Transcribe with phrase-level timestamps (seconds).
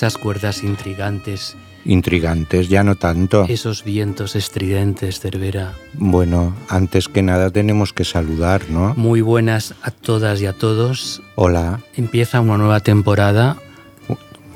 [0.00, 1.58] Esas cuerdas intrigantes.
[1.84, 3.44] Intrigantes, ya no tanto.
[3.46, 5.74] Esos vientos estridentes, Cervera.
[5.92, 8.94] Bueno, antes que nada tenemos que saludar, ¿no?
[8.96, 11.20] Muy buenas a todas y a todos.
[11.34, 11.80] Hola.
[11.98, 13.58] Empieza una nueva temporada.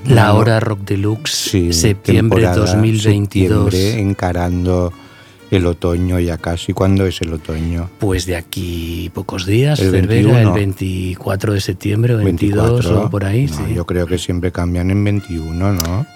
[0.07, 3.71] La hora Rock Deluxe, Sí, septiembre temporada 2022.
[3.71, 4.95] septiembre, encarando
[5.57, 6.73] el otoño ya casi.
[6.73, 7.91] ¿Cuándo es el otoño?
[7.99, 10.39] Pues de aquí pocos días, El Cervera, 21.
[10.39, 13.03] el 24 de septiembre o 22 24.
[13.07, 13.75] o por ahí, No, sí.
[13.75, 16.07] Yo creo que siempre cambian en 21, ¿no?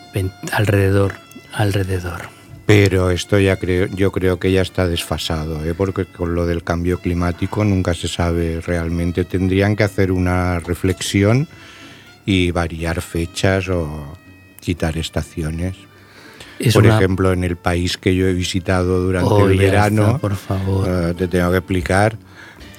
[0.53, 1.15] Alrededor,
[1.53, 2.23] alrededor.
[2.67, 5.73] Pero esto ya creo, yo creo que ya está desfasado, ¿eh?
[5.75, 9.25] porque con lo del cambio climático nunca se sabe realmente.
[9.25, 11.49] Tendrían que hacer una reflexión
[12.27, 14.15] y variar fechas o
[14.61, 15.77] quitar estaciones.
[16.59, 20.07] Es Por una- ejemplo, en el país que yo he visitado durante Oh, el verano,
[20.07, 20.89] está, por favor.
[20.89, 22.17] eh, te tengo que explicar.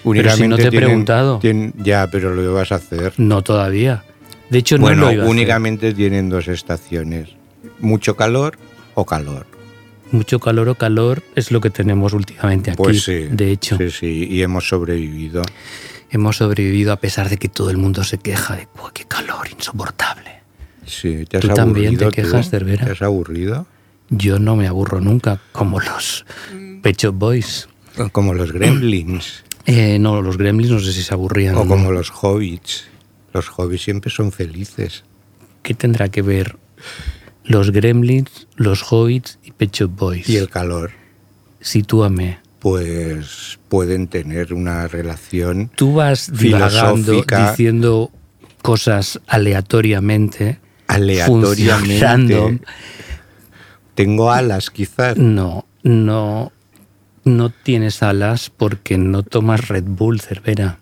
[0.03, 1.39] Pero si no te he tienen- preguntado.
[1.39, 3.13] tienen- ya, pero lo vas a hacer.
[3.17, 4.03] No todavía.
[4.49, 5.31] De hecho, no bueno, lo iba a hacer.
[5.31, 7.29] únicamente tienen dos estaciones.
[7.79, 8.57] Mucho calor
[8.95, 9.45] o calor.
[10.11, 12.77] Mucho calor o calor es lo que tenemos últimamente aquí.
[12.77, 13.27] Pues sí.
[13.29, 15.43] De hecho, Sí, sí, y hemos sobrevivido.
[16.09, 19.47] hemos sobrevivido a pesar de que todo el mundo se queja de "Buah, qué calor
[19.55, 20.38] insoportable.
[20.89, 22.85] Sí, ¿te has ¿Tú también te quejas, Cervera?
[22.85, 23.67] ¿Te has aburrido?
[24.09, 26.25] Yo no me aburro nunca, como los
[26.81, 27.69] Pecho Boys.
[28.11, 31.53] Como los gremlins Eh, no, los Gremlins no sé si se aburrían.
[31.55, 31.67] o ¿no?
[31.67, 32.85] como los hobbits.
[33.33, 35.03] Los hobbits siempre son felices.
[35.61, 36.55] ¿Qué tendrá que ver
[37.43, 40.27] los Gremlins, los Hobbits y Pecho Boys?
[40.27, 40.91] Y el calor,
[41.59, 42.39] Sitúame.
[42.59, 47.51] pues pueden tener una relación Tú vas divagando, Filosófica.
[47.51, 48.11] diciendo
[48.63, 50.57] cosas aleatoriamente.
[50.89, 51.99] Aleatoriamente.
[51.99, 52.59] random.
[53.95, 55.17] Tengo alas, quizás.
[55.17, 56.51] No, no,
[57.23, 60.79] no tienes alas porque no tomas Red Bull, Cervera.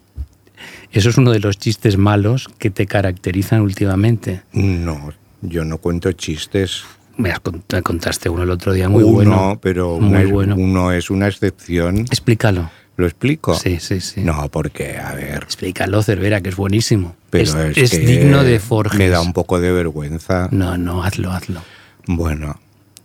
[0.92, 4.42] Eso es uno de los chistes malos que te caracterizan últimamente.
[4.54, 6.84] No, yo no cuento chistes.
[7.18, 7.34] Me
[7.82, 9.60] contaste uno el otro día muy uno, bueno.
[9.62, 10.56] pero muy una bueno.
[10.56, 12.00] uno es una excepción.
[12.00, 12.70] Explícalo.
[12.98, 13.54] ¿Lo explico?
[13.54, 14.22] Sí, sí, sí.
[14.22, 17.16] No, porque, a ver, Explícalo, Cervera, que es buenísimo.
[17.30, 18.98] pero es es, es que digno de Forges.
[18.98, 20.50] Me da un poco de vergüenza.
[20.52, 21.62] No, no, hazlo, hazlo.
[22.08, 22.60] Bueno,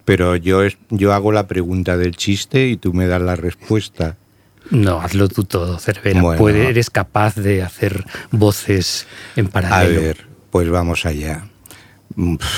[0.06, 4.16] pero yo, es- yo hago la pregunta del chiste y tú me das la respuesta.
[4.70, 6.22] No, hazlo tú todo, Cervera.
[6.22, 6.58] Bueno.
[6.58, 10.00] Eres capaz de hacer voces en A paralelo.
[10.00, 11.44] ver, pues vamos allá.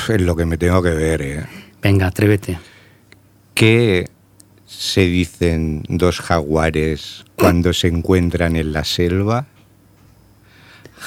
[0.09, 1.45] Es lo que me tengo que ver, ¿eh?
[1.83, 2.59] Venga, atrévete.
[3.55, 4.07] ¿Qué
[4.79, 9.47] se dicen dos jaguares cuando se encuentran en la selva?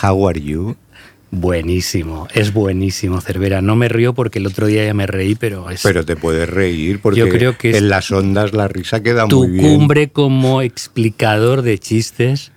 [0.02, 0.76] How are you?
[1.30, 3.62] Buenísimo, es buenísimo, Cervera.
[3.62, 6.50] No me río porque el otro día ya me reí, pero es Pero te puedes
[6.50, 9.78] reír porque Yo creo que en las ondas la risa queda tu muy bien.
[9.78, 12.52] cumbre como explicador de chistes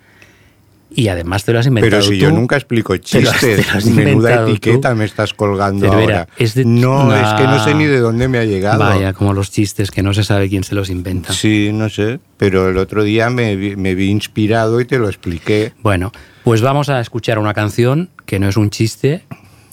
[0.93, 2.25] y además te lo has inventado Pero si tú.
[2.25, 4.51] yo nunca explico Te chistes, te lo has menuda inventado tú.
[4.51, 6.27] etiqueta me estás colgando Cervera, ahora.
[6.37, 8.79] es de- No, es que no sé ni de dónde me ha llegado.
[8.79, 11.31] Vaya, como los chistes que no se sabe quién se los inventa.
[11.33, 15.07] Sí, no sé, pero el otro día me, vi- me vi inspirado y te lo
[15.07, 15.73] expliqué.
[15.81, 16.11] Bueno,
[16.43, 19.23] pues vamos a escuchar una canción que no es un chiste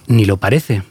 [0.07, 0.83] ni lo parece.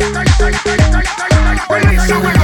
[0.00, 0.36] Release
[2.08, 2.43] the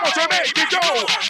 [0.00, 1.29] It must have up to make me go.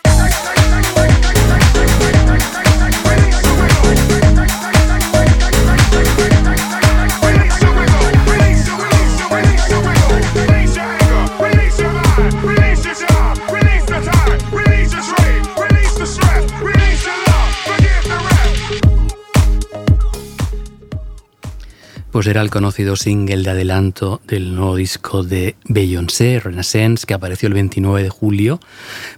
[22.21, 27.47] Pues era el conocido single de adelanto del nuevo disco de Beyoncé, Renaissance, que apareció
[27.47, 28.61] el 29 de julio.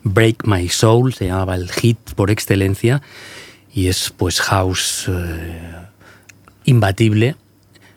[0.05, 3.03] Break My Soul se llamaba el hit por excelencia
[3.75, 5.73] y es pues house eh,
[6.65, 7.35] imbatible,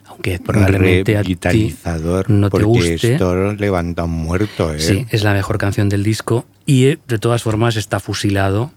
[0.08, 1.38] aunque probablemente a ti
[2.28, 3.14] no te porque guste.
[3.14, 4.80] esto levanta un muerto, ¿eh?
[4.80, 8.72] Sí, es la mejor canción del disco y eh, de todas formas está fusilado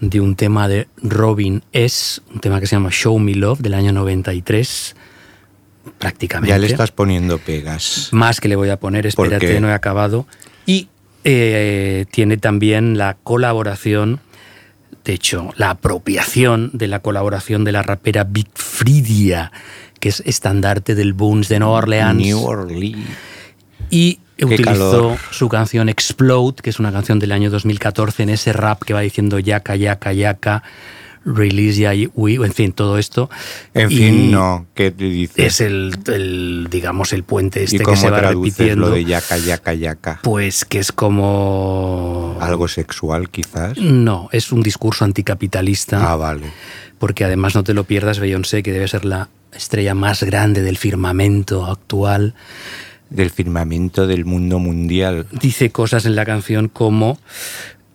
[0.00, 3.74] de un tema de Robin S., un tema que se llama Show Me Love del
[3.74, 4.96] año 93,
[5.98, 6.50] prácticamente.
[6.50, 8.08] Ya le estás poniendo pegas.
[8.12, 10.26] Más que le voy a poner, ¿Por espérate, no he acabado.
[10.66, 10.88] Y
[11.24, 14.20] eh, tiene también la colaboración,
[15.04, 19.52] de hecho, la apropiación de la colaboración de la rapera Big Fridia,
[19.98, 22.16] que es estandarte del Boons de Nueva Orleans.
[22.16, 23.06] New Orleans.
[23.90, 25.18] Y utilizó calor.
[25.30, 29.00] su canción Explode, que es una canción del año 2014, en ese rap que va
[29.00, 30.62] diciendo yaca, yaca, yaca,
[31.24, 33.28] release ya, we, en fin, todo esto.
[33.74, 34.66] En Y fin, no.
[34.74, 35.36] ¿Qué te dices?
[35.38, 38.88] Es el, el, digamos, el puente ¿Y este que se va repitiendo.
[38.88, 40.20] lo de yaca, yaca, yaca?
[40.22, 42.36] Pues que es como...
[42.40, 43.76] ¿Algo sexual, quizás?
[43.78, 46.10] No, es un discurso anticapitalista.
[46.10, 46.46] Ah, vale.
[46.98, 50.78] Porque además no te lo pierdas, Beyoncé, que debe ser la estrella más grande del
[50.78, 52.34] firmamento actual.
[53.10, 55.26] Del firmamento del mundo mundial.
[55.32, 57.18] Dice cosas en la canción como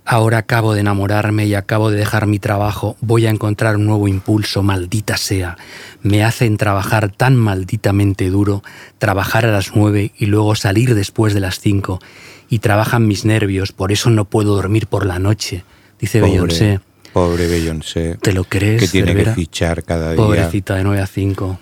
[0.06, 4.08] ahora acabo de enamorarme y acabo de dejar mi trabajo, voy a encontrar un nuevo
[4.08, 5.58] impulso, maldita sea.
[6.02, 8.64] Me hacen trabajar tan malditamente duro,
[9.00, 12.00] trabajar a las nueve y luego salir después de las cinco.
[12.48, 15.64] Y trabajan mis nervios, por eso no puedo dormir por la noche.
[16.00, 16.80] Dice Beyoncé.
[17.12, 18.18] Pobre, pobre Beyoncé.
[18.22, 18.84] ¿Te lo crees?
[18.84, 19.32] Que tiene Cervera?
[19.32, 20.18] que fichar cada día.
[20.18, 21.60] Pobrecita de 9 a 5.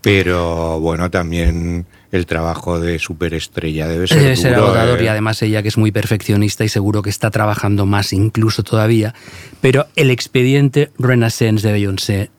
[0.00, 5.04] Pero bueno, también el trabajo de superestrella debe ser Debe ser duro, agotador ¿eh?
[5.04, 9.14] y además ella que es muy perfeccionista y seguro que está trabajando más incluso todavía.
[9.60, 12.30] Pero el expediente Renaissance de Beyoncé,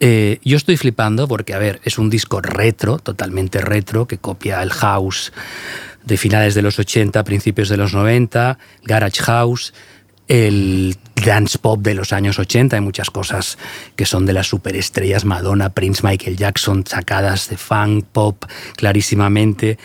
[0.00, 4.62] eh, yo estoy flipando porque, a ver, es un disco retro, totalmente retro, que copia
[4.62, 5.32] el house
[6.04, 9.74] de finales de los 80, principios de los 90, garage house,
[10.30, 10.96] el
[11.26, 13.58] dance pop de los años 80, hay muchas cosas
[13.96, 18.44] que son de las superestrellas Madonna, Prince, Michael Jackson, sacadas de funk, pop,
[18.76, 19.76] clarísimamente.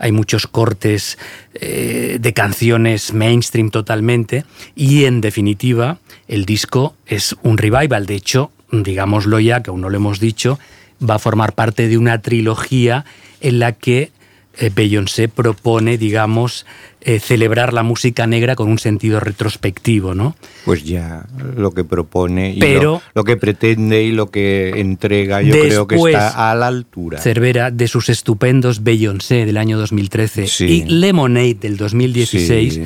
[0.00, 1.18] Hay muchos cortes
[1.54, 4.44] eh, de canciones mainstream totalmente
[4.74, 8.06] y en definitiva el disco es un revival.
[8.06, 10.58] De hecho, digámoslo ya, que aún no lo hemos dicho,
[11.00, 13.04] va a formar parte de una trilogía
[13.40, 14.10] en la que
[14.58, 16.66] eh, Beyoncé propone, digamos,
[17.04, 20.36] eh, celebrar la música negra con un sentido retrospectivo, ¿no?
[20.64, 25.42] Pues ya lo que propone y Pero- lo, lo que pretende y lo que entrega,
[25.42, 27.18] yo creo que está a la altura.
[27.18, 30.64] Cervera de sus estupendos Beyoncé del año 2013 Sí.
[30.64, 32.82] y Lemonade del 2016, Sí.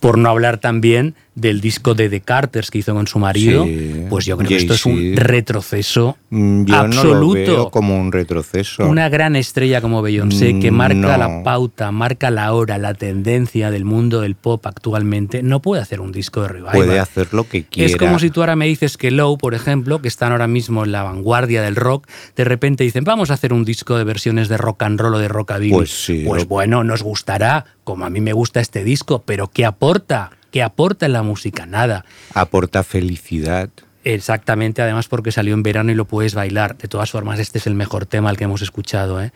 [0.00, 4.04] por no hablar también del disco de The Carters que hizo con su marido, Sí.
[4.10, 7.14] pues yo creo que esto es un retroceso Mm, Yo absoluto.
[7.14, 8.86] no lo veo como un retroceso.
[8.88, 11.08] Una gran estrella como Beyoncé que Mm, marca no.
[11.18, 16.00] la pauta, marca la hora, la tendencia del mundo del pop actualmente, no puede hacer
[16.00, 16.72] un disco de revival.
[16.74, 17.90] Puede hacer lo que quiera.
[17.90, 20.84] Es como si tú ahora me dices que Low, por ejemplo, que están ahora mismo
[20.84, 24.48] en la vanguardia del rock, de repente dicen, vamos a hacer un disco de versiones
[24.48, 25.72] de rock and roll o de rockabilly.
[25.72, 29.48] Pues sí, Pues lo- bueno, nos gustará, como a mí me gusta este disco, pero
[29.48, 30.30] ¿qué aporta?
[30.52, 31.64] ¿Qué aporta en la música?
[31.66, 32.04] Nada.
[32.34, 33.70] Aporta felicidad.
[34.04, 36.76] Exactamente, además porque salió en verano y lo puedes bailar.
[36.76, 39.22] De todas formas, este es el mejor tema al que hemos escuchado.
[39.22, 39.32] ¿eh?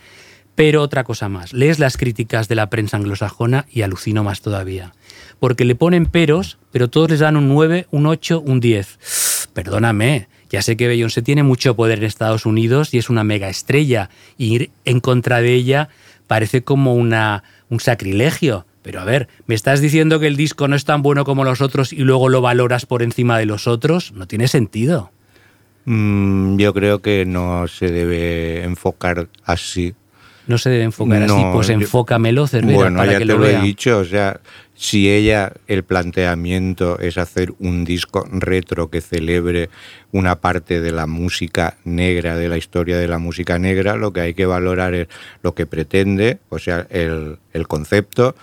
[0.54, 4.92] Pero otra cosa más, lees las críticas de la prensa anglosajona y alucino más todavía.
[5.40, 9.49] Porque le ponen peros, pero todos les dan un 9, un 8, un 10.
[9.54, 13.49] Perdóname, ya sé que Beyoncé tiene mucho poder en Estados Unidos y es una mega
[13.49, 14.11] estrella.
[14.37, 15.88] Y ir en contra de ella
[16.26, 18.66] parece como una, un sacrilegio.
[18.87, 21.61] Pero a ver, ¿me estás diciendo que el disco no es tan bueno como los
[21.61, 24.12] otros y luego lo valoras por encima de los otros?
[24.12, 25.11] No tiene sentido.
[25.87, 29.97] Mm, yo creo que no se debe enfocar así.
[30.47, 31.43] No se debe enfocar así.
[31.52, 33.59] Pues enfócamelo, Cervera, Bueno, para ya que te lo lo, vea.
[33.59, 34.38] he dicho, o sea,
[34.76, 39.69] si ella, el planteamiento es hacer un disco retro que celebre
[40.12, 44.21] una parte de la música negra, de la historia de la música negra, lo que
[44.21, 45.09] hay que valorar es
[45.43, 48.37] lo que pretende, o sea, el, el concepto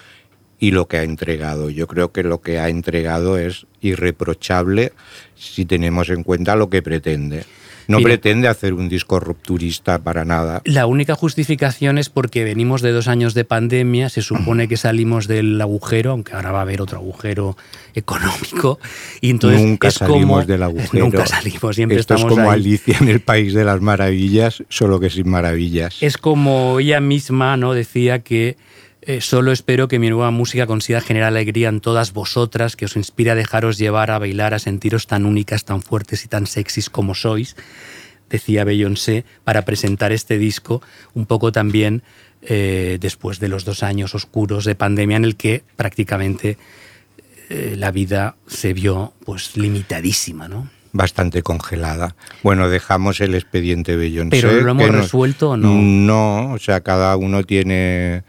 [0.63, 1.69] y lo que ha entregado.
[1.69, 4.93] Yo creo que lo que ha entregado es irreprochable
[5.35, 7.43] si tenemos en cuenta lo que pretende.
[7.89, 8.07] No Mira.
[8.11, 10.61] pretende hacer un disco rupturista para nada.
[10.63, 15.27] La única justificación es porque venimos de dos años de pandemia, se supone que salimos
[15.27, 17.57] del agujero, aunque ahora va a haber otro agujero
[17.93, 18.79] económico,
[19.19, 21.03] y entonces nunca es salimos como- del agujero.
[21.03, 22.59] Nunca salimos, siempre Esto es estamos como ahí.
[22.59, 25.97] Alicia en el País de las Maravillas, solo que sin maravillas.
[26.01, 28.55] Es como ella misma no decía que
[29.05, 32.95] eh, solo espero que mi nueva música consiga generar alegría en todas vosotras, que os
[32.95, 36.89] inspire a dejaros llevar a bailar, a sentiros tan únicas, tan fuertes y tan sexys
[36.89, 37.55] como sois,
[38.29, 40.81] decía Beyoncé, para presentar este disco,
[41.13, 42.03] un poco también
[42.41, 46.57] eh, después de los dos años oscuros de pandemia en el que prácticamente
[47.49, 50.69] eh, la vida se vio pues limitadísima, ¿no?
[50.91, 52.15] Bastante congelada.
[52.43, 54.41] Bueno, dejamos el expediente Beyoncé.
[54.41, 55.73] Pero ¿lo hemos resuelto o no?
[55.73, 58.23] No, o sea, cada uno tiene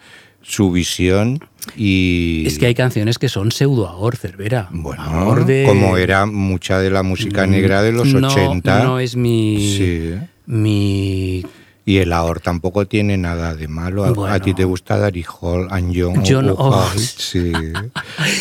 [0.47, 1.41] su visión
[1.77, 2.45] y...
[2.47, 4.69] Es que hay canciones que son pseudo Ahor, Cervera.
[4.71, 8.85] Bueno, Ahor de- como era mucha de la música negra de los no, 80.
[8.85, 9.77] No es mi.
[9.77, 10.15] Sí.
[10.47, 11.45] Mi.
[11.87, 14.05] Y el ahor tampoco tiene nada de malo.
[14.05, 14.35] A, Bueno.
[14.35, 16.55] a ti te gusta Dari Hall and John John.
[16.99, 17.53] Sí.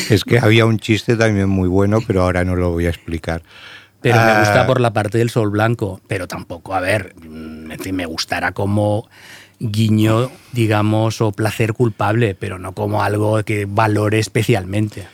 [0.10, 3.42] es que había un chiste también muy bueno, pero ahora no lo voy a explicar.
[4.02, 6.02] Pero me Ah, gusta por la parte del sol blanco.
[6.08, 9.08] Pero tampoco, a ver, mm, me gustará como
[9.64, 15.08] guiño, digamos, o placer culpable, pero no como algo que valore especialmente.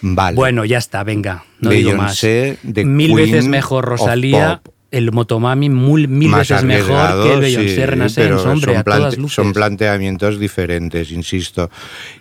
[0.00, 0.34] Vale.
[0.34, 2.20] Bueno, ya está, venga, no digo más.
[2.20, 7.40] The Mil Queen veces mejor Rosalía, el Motomami, mil, mil Más veces mejor que el
[7.40, 9.34] Beyoncé sí, Renaissance, hombre, son a todas luces.
[9.36, 11.70] Son planteamientos diferentes, insisto.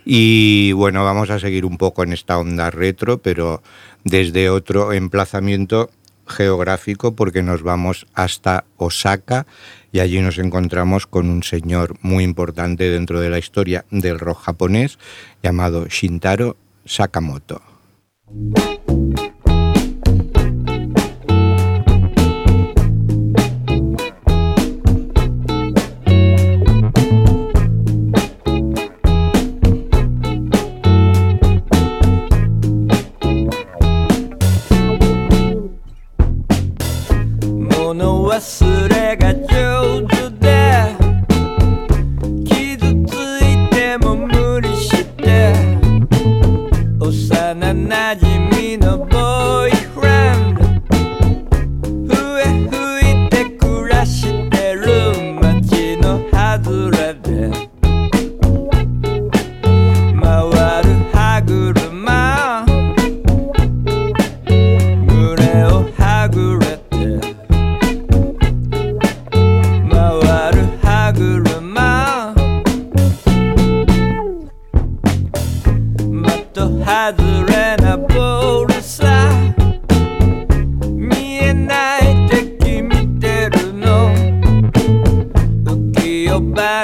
[0.05, 3.63] Y bueno, vamos a seguir un poco en esta onda retro, pero
[4.03, 5.89] desde otro emplazamiento
[6.27, 9.47] geográfico, porque nos vamos hasta Osaka
[9.91, 14.41] y allí nos encontramos con un señor muy importante dentro de la historia del rock
[14.41, 14.98] japonés
[15.43, 17.62] llamado Shintaro Sakamoto."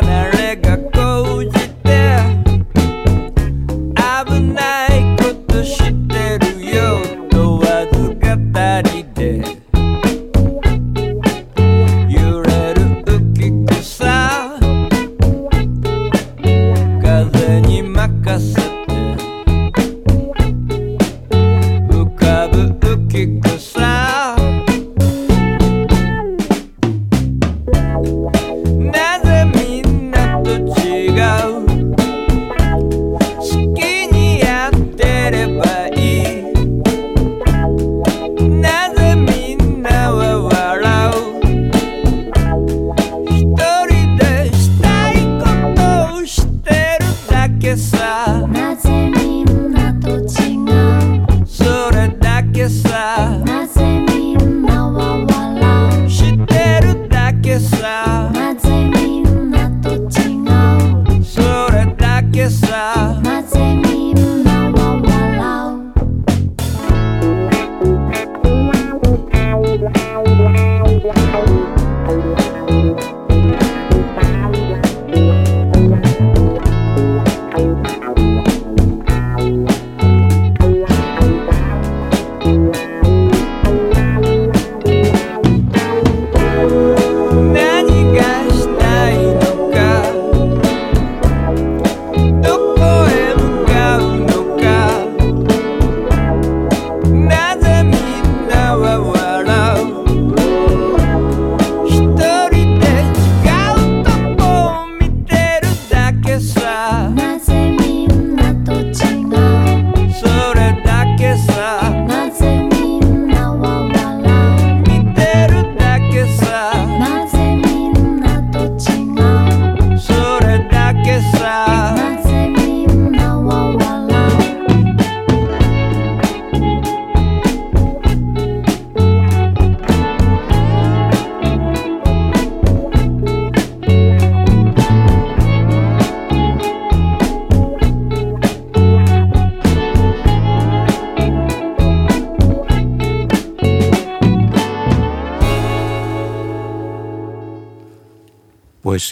[0.02, 0.87] America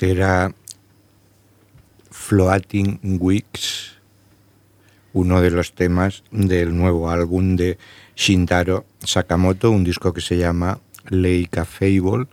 [0.03, 0.53] Era
[2.12, 3.93] Floating Weeks,
[5.13, 7.77] uno de los temas del nuevo álbum de
[8.15, 10.79] Shintaro Sakamoto, un disco que se llama
[11.10, 12.27] Leica Fable.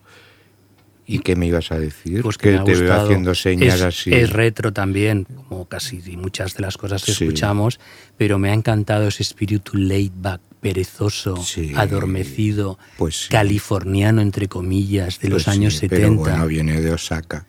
[1.05, 2.23] ¿Y qué me ibas a decir?
[2.23, 4.15] Pues que, te veo haciendo señas es, así.
[4.15, 7.25] Es retro también, como casi muchas de las cosas que Sí.
[7.25, 7.81] escuchamos,
[8.17, 11.73] pero me ha encantado ese espíritu laid back, perezoso, Sí.
[11.77, 13.29] adormecido, Pues sí.
[13.31, 16.07] californiano, entre comillas, de los Pues años sí, 70.
[16.07, 17.45] Pero bueno, viene de Osaka.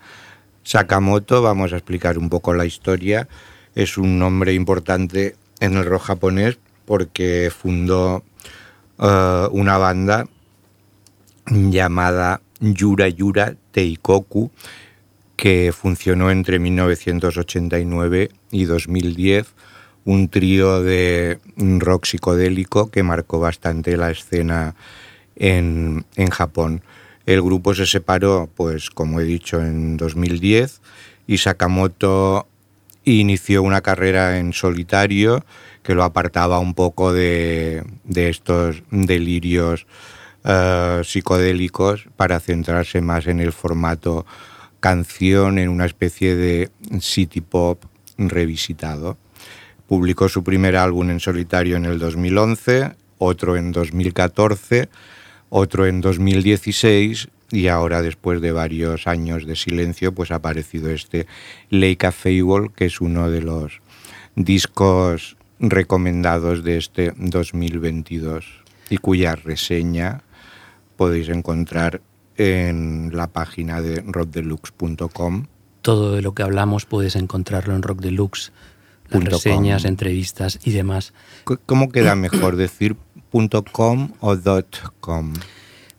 [0.63, 3.27] Sakamoto, vamos a explicar un poco la historia,
[3.75, 8.23] es un nombre importante en el rock japonés porque fundó
[8.99, 10.25] eh, una banda
[11.47, 14.49] llamada Yura Yura Teikoku
[15.35, 19.47] que funcionó entre 1989 y 2010,
[20.05, 24.75] un trío de rock psicodélico que marcó bastante la escena
[25.35, 26.81] en, en Japón.
[27.25, 30.81] El grupo se separó, pues como he dicho, en 2010
[31.27, 32.47] y Sakamoto
[33.05, 35.45] inició una carrera en solitario
[35.83, 39.85] que lo apartaba un poco de, de estos delirios
[40.45, 44.25] eh, psicodélicos para centrarse más en el formato
[44.79, 47.83] canción, en una especie de city pop
[48.17, 49.17] revisitado.
[49.93, 54.89] Publicó su primer álbum en solitario en el 2011, otro en 2014,
[55.51, 61.27] otro en 2016 y ahora después de varios años de silencio pues ha aparecido este
[61.69, 63.81] Leica Fable que es uno de los
[64.35, 70.23] discos recomendados de este 2022 y cuya reseña
[70.97, 72.01] podéis encontrar
[72.37, 75.45] en la página de rockdeluxe.com
[75.83, 78.51] Todo de lo que hablamos puedes encontrarlo en Rock Deluxe,
[79.09, 79.89] las Punto reseñas, com.
[79.89, 81.13] entrevistas y demás.
[81.65, 82.95] ¿Cómo queda mejor decir
[83.71, 84.37] .com o
[84.99, 85.33] .com?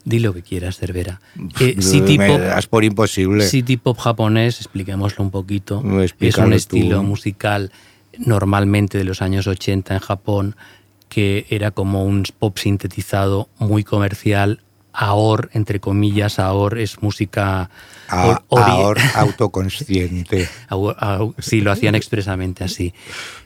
[0.04, 1.20] Di lo que quieras, Cervera.
[1.60, 3.46] Eh, City Me Pop, das por imposible.
[3.48, 5.82] City Pop japonés, expliquémoslo un poquito,
[6.20, 6.54] es un tú.
[6.54, 7.72] estilo musical
[8.18, 10.56] normalmente de los años 80 en Japón
[11.08, 14.63] que era como un pop sintetizado muy comercial.
[14.94, 17.68] Aor, entre comillas, Aor es música...
[18.08, 20.48] A- or- ori- ahora autoconsciente.
[20.68, 22.94] Au- au- Sí, lo hacían expresamente así,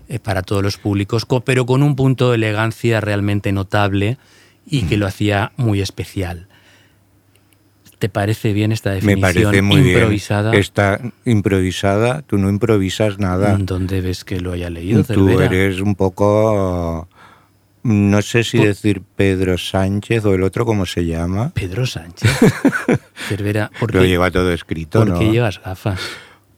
[0.08, 4.18] eh, para todos los públicos, co- pero con un punto de elegancia realmente notable
[4.66, 6.48] y que lo hacía muy especial.
[7.98, 10.50] ¿Te parece bien esta Me definición parece muy improvisada?
[10.52, 10.60] bien.
[10.60, 13.56] Está improvisada, tú no improvisas nada.
[13.58, 15.46] ¿Dónde ves que lo haya leído, Tú Cervera?
[15.46, 17.08] eres un poco,
[17.88, 21.50] no sé si decir Pedro Sánchez o el otro, ¿cómo se llama?
[21.54, 22.30] Pedro Sánchez.
[23.28, 25.18] Cervera, ¿por Lo qué, lleva todo escrito, por ¿no?
[25.18, 26.00] qué llevas gafas?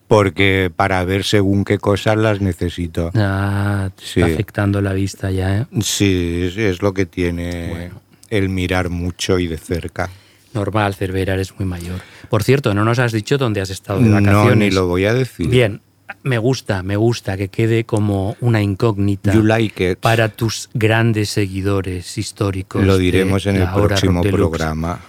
[0.08, 3.10] Porque para ver según qué cosas las necesito.
[3.14, 4.20] Ah, te Sí.
[4.20, 5.66] está afectando la vista ya, ¿eh?
[5.82, 8.00] Sí, es, es lo que tiene Bueno.
[8.28, 10.10] el mirar mucho y de cerca.
[10.52, 12.00] Normal, Cervera, eres muy mayor.
[12.28, 14.56] Por cierto, no nos has dicho dónde has estado de No, vacaciones.
[14.58, 15.46] ni lo voy a decir.
[15.48, 15.80] Bien,
[16.22, 22.84] me gusta, me gusta que quede como una incógnita like para tus grandes seguidores históricos.
[22.84, 25.00] Lo diremos en el próximo programa.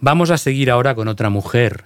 [0.00, 1.84] Vamos a seguir ahora con otra mujer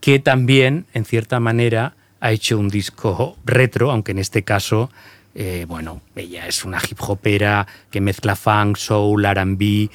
[0.00, 4.90] que también, en cierta manera, ha hecho un disco retro, aunque en este caso,
[5.34, 9.90] eh, bueno, ella es una hip hopera que mezcla funk, soul, RB.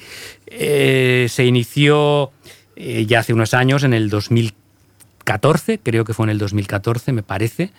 [0.46, 2.30] Eh, se inició
[2.76, 4.10] eh, ya hace unos años, en el
[5.24, 7.70] 2014, creo que fue en el 2014, me parece,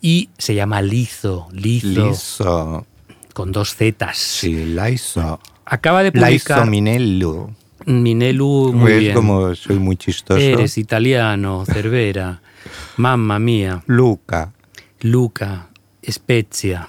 [0.00, 2.86] y se llama Lizo, Lizo, Lizo.
[3.32, 4.18] con dos Zetas.
[4.18, 5.40] Sí, Lizo.
[5.64, 7.50] Acaba de Lizo publicar Minello.
[7.86, 9.14] Minelu, muy ¿Ves bien.
[9.14, 10.38] como soy muy chistoso?
[10.40, 12.42] Eres italiano, Cervera.
[12.98, 13.82] Mamma mía.
[13.86, 14.52] Luca.
[15.00, 15.68] Luca.
[16.08, 16.88] Spezia.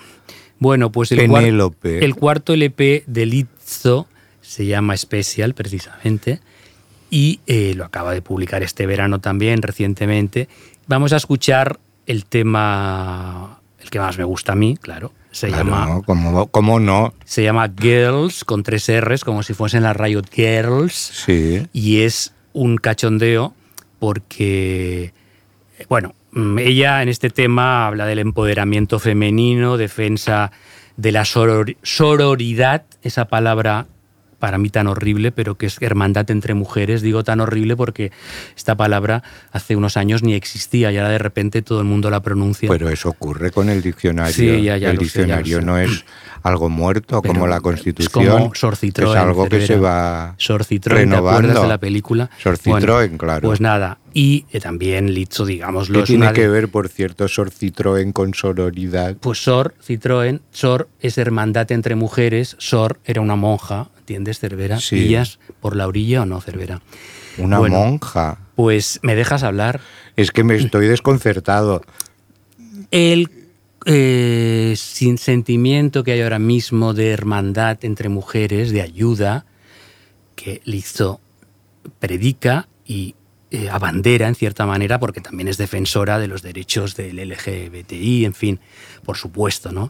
[0.60, 4.08] Bueno, pues el, cuar- el cuarto LP de Lizzo
[4.42, 6.40] se llama Special, precisamente,
[7.12, 10.48] y eh, lo acaba de publicar este verano también, recientemente.
[10.88, 15.14] Vamos a escuchar el tema, el que más me gusta a mí, claro.
[15.30, 17.14] Se Claro, llama ¿cómo, cómo no?
[17.24, 21.68] se llama Girls, con tres R's, como si fuesen las Riot Girls Sí.
[21.72, 23.54] y es un cachondeo
[24.00, 25.14] porque,
[25.90, 30.52] bueno, mm, ella en este tema habla del empoderamiento femenino, defensa
[30.98, 33.88] de la soror- sororidad, esa palabra
[34.42, 37.02] para mí tan horrible, pero que es hermandad entre mujeres.
[37.02, 38.12] Digo tan horrible porque
[38.58, 42.22] esta palabra hace unos años ni existía y ahora de repente todo el mundo la
[42.22, 42.68] pronuncia.
[42.68, 44.34] Pero eso ocurre con el diccionario.
[44.34, 46.04] Sí, ya, ya el lo sé, ya diccionario no es
[46.44, 48.26] algo muerto Pero como la es Constitución.
[48.26, 51.30] como Sor Citroën, es algo que se va Sor Citroën, ¿te renovando.
[51.30, 52.30] acuerdas de la película?
[52.42, 53.48] Sor Bueno, claro.
[53.48, 57.52] Pues nada, y eh, también Lizzo, digámoslo, ¿Qué es tiene que ver, por cierto, Sor
[57.52, 59.16] Citroën con sororidad?
[59.20, 64.80] Pues Sor Citroën, Sor es hermandad entre mujeres, Sor era una monja ¿entiendes, Cervera?
[64.80, 64.98] Sí.
[64.98, 66.82] ¿Pillas por la orilla o no, Cervera?
[67.38, 67.78] Una Bueno.
[67.78, 68.40] monja.
[68.56, 69.80] Pues me dejas hablar.
[70.18, 71.82] Es que me estoy desconcertado.
[72.92, 73.30] El
[73.86, 79.46] eh, sin sentimiento que hay ahora mismo de hermandad entre mujeres, de ayuda,
[80.36, 81.22] que Lizzo
[82.00, 83.16] predica y
[83.50, 88.34] eh, abandera en cierta manera, porque también es defensora de los derechos del LGBTI, en
[88.34, 88.60] fin,
[89.12, 89.90] por supuesto, ¿no?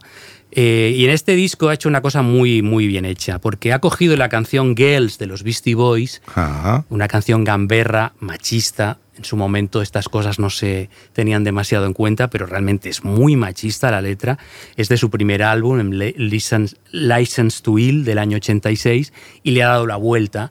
[0.50, 3.78] Eh, y en este disco ha hecho una cosa muy, muy bien hecha, porque ha
[3.78, 8.98] cogido la canción Girls de los Beastie Boys, Ah, una canción gamberra, machista.
[9.16, 13.36] En su momento estas cosas no se tenían demasiado en cuenta, pero realmente es muy
[13.36, 14.38] machista la letra.
[14.76, 19.12] Es de su primer álbum, License, License to Ill, del año 86,
[19.44, 20.50] y le ha dado la vuelta.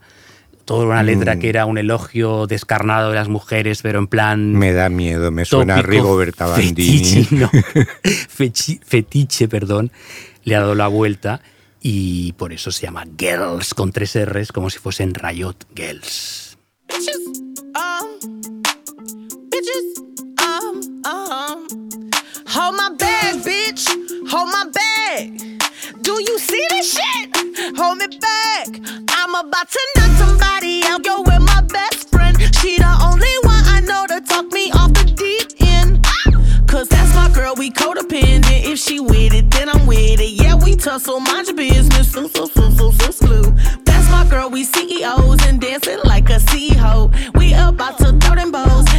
[0.72, 1.40] Toda una letra Mm.
[1.40, 5.44] que era un elogio descarnado de las mujeres, pero en plan me da miedo, me
[5.44, 6.98] suena a Rigoberta Bandini.
[7.04, 7.50] Fetiche, no,
[8.30, 9.92] fechi- fetiche, perdón,
[10.46, 11.42] le ha dado la vuelta
[11.82, 16.58] y por eso se llama Girls con tres R's, como si fuesen Riot Girls.
[16.88, 17.18] bitches,
[17.76, 18.32] um,
[19.50, 19.86] bitches,
[20.40, 22.10] um, um.
[22.48, 23.88] Hold my bag, bitch.
[24.32, 25.51] Hold my bag.
[26.02, 27.78] Do you see this shit?
[27.78, 28.68] Hold me back.
[29.10, 31.06] I'm about to knock somebody out.
[31.06, 32.36] Yo, with my best friend.
[32.56, 36.06] She the only one I know to talk me off the deep end.
[36.68, 38.66] Cause that's my girl, we codependent.
[38.66, 40.32] If she with it, then I'm with it.
[40.42, 42.12] Yeah, we tussle, mind your business.
[42.12, 43.44] So, so, so, so, so, slew.
[43.86, 47.14] That's my girl, we CEOs and dancing like a CEO.
[47.38, 48.91] We about to throw them bows.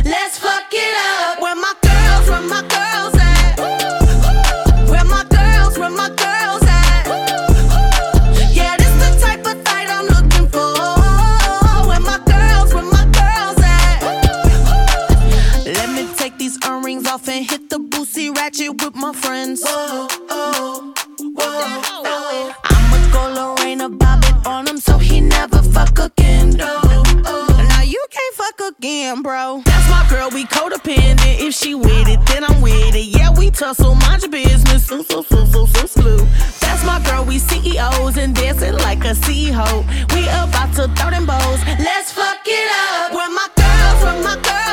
[18.42, 19.62] Boosie ratchet with my friends.
[19.62, 22.52] Whoa, oh, whoa.
[22.64, 26.50] I'ma go Lorena Bobbitt on him so he never fuck again.
[26.50, 27.66] No, oh.
[27.68, 29.62] now you can't fuck again, bro.
[29.64, 31.40] That's my girl, we codependent.
[31.40, 33.16] If she with it, then I'm with it.
[33.16, 34.86] Yeah, we tussle, mind your business.
[34.86, 36.18] So, so, so, so, so, slew.
[36.60, 39.84] That's my girl, we CEOs and dancing like a CEO.
[40.14, 41.60] We about to throw them bows.
[41.78, 43.12] Let's fuck it up.
[43.14, 44.71] Where my girls, where my girls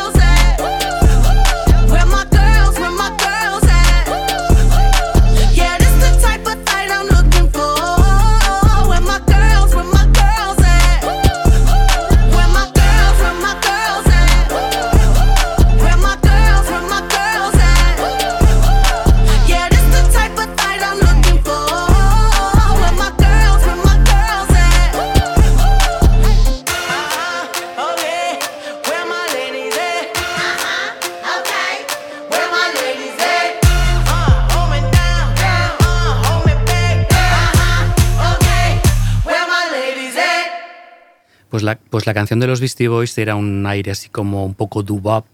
[41.99, 45.25] Pues la, canción de los Beastie Boys era un aire así como un poco doo-wop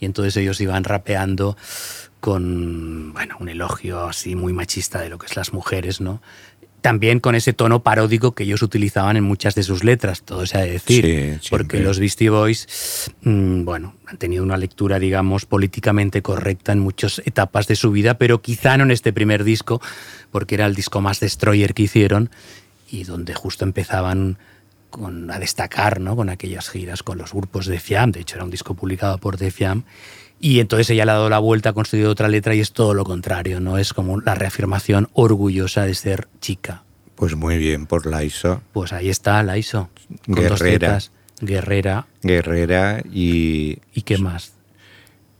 [0.00, 1.58] y entonces ellos iban rapeando
[2.20, 6.22] con bueno, un elogio así muy machista de lo que es las mujeres, ¿no?
[6.80, 10.56] También con ese tono paródico que ellos utilizaban en muchas de sus letras, todo se
[10.56, 15.44] ha de decir, Sí, porque los Beastie Boys, mm, bueno, han tenido una lectura, digamos,
[15.44, 19.82] políticamente correcta en muchas etapas de su vida, pero quizá no en este primer disco,
[20.30, 22.30] porque era el disco más destroyer que hicieron
[22.90, 24.38] y donde justo empezaban
[24.90, 26.16] con, a destacar ¿no?
[26.16, 29.36] con aquellas giras con los grupos de Fiam, de hecho era un disco publicado por
[29.36, 29.84] The Fiam,
[30.40, 32.92] y entonces ella le ha dado la vuelta, ha construido otra letra y es todo
[32.94, 36.82] lo contrario, no es como la reafirmación orgullosa de ser chica.
[37.14, 39.88] Pues muy bien por la ISO, Pues ahí está la ISO,
[40.26, 40.98] con dos Guerrera.
[41.40, 44.52] guerrera Guerrera y y qué más,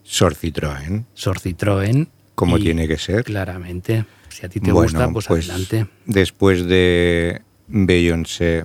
[0.03, 2.09] Sor Citroën, Sor Citroën.
[2.35, 3.25] como tiene que ser.
[3.25, 5.87] Claramente, si a ti te bueno, gusta, pues, pues adelante.
[6.07, 8.65] después de Beyoncé,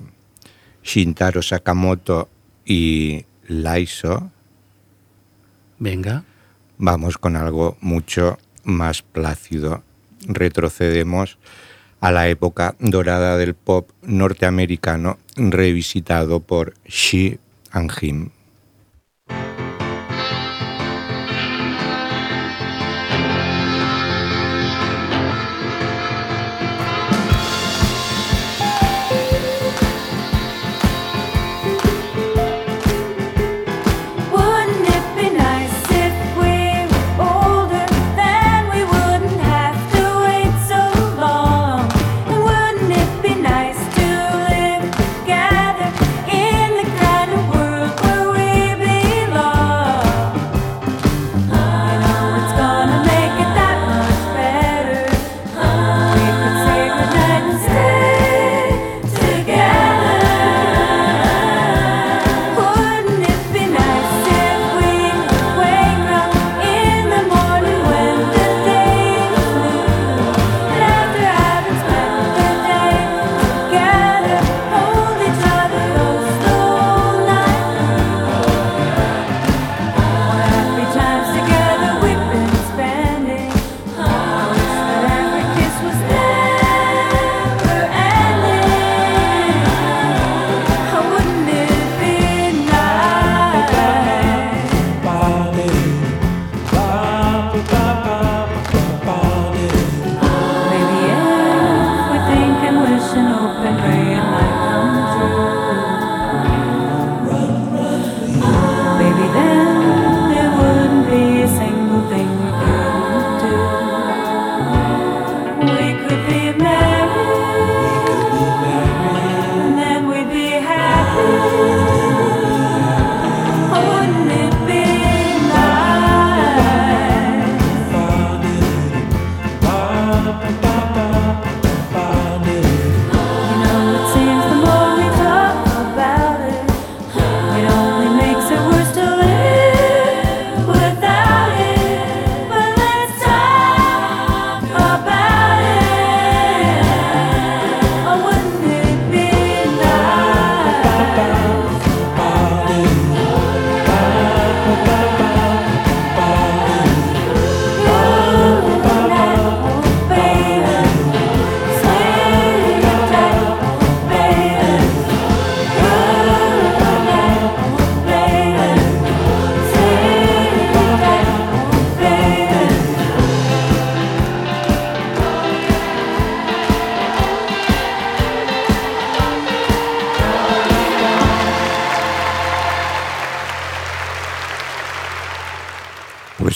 [0.82, 2.28] Shintaro Sakamoto
[2.64, 4.30] y Laiso,
[5.82, 6.22] Venga,
[6.78, 9.82] vamos con algo mucho más plácido.
[10.28, 11.38] Retrocedemos
[12.00, 17.40] a la época dorada del pop norteamericano revisitado por She
[17.72, 18.30] and Him.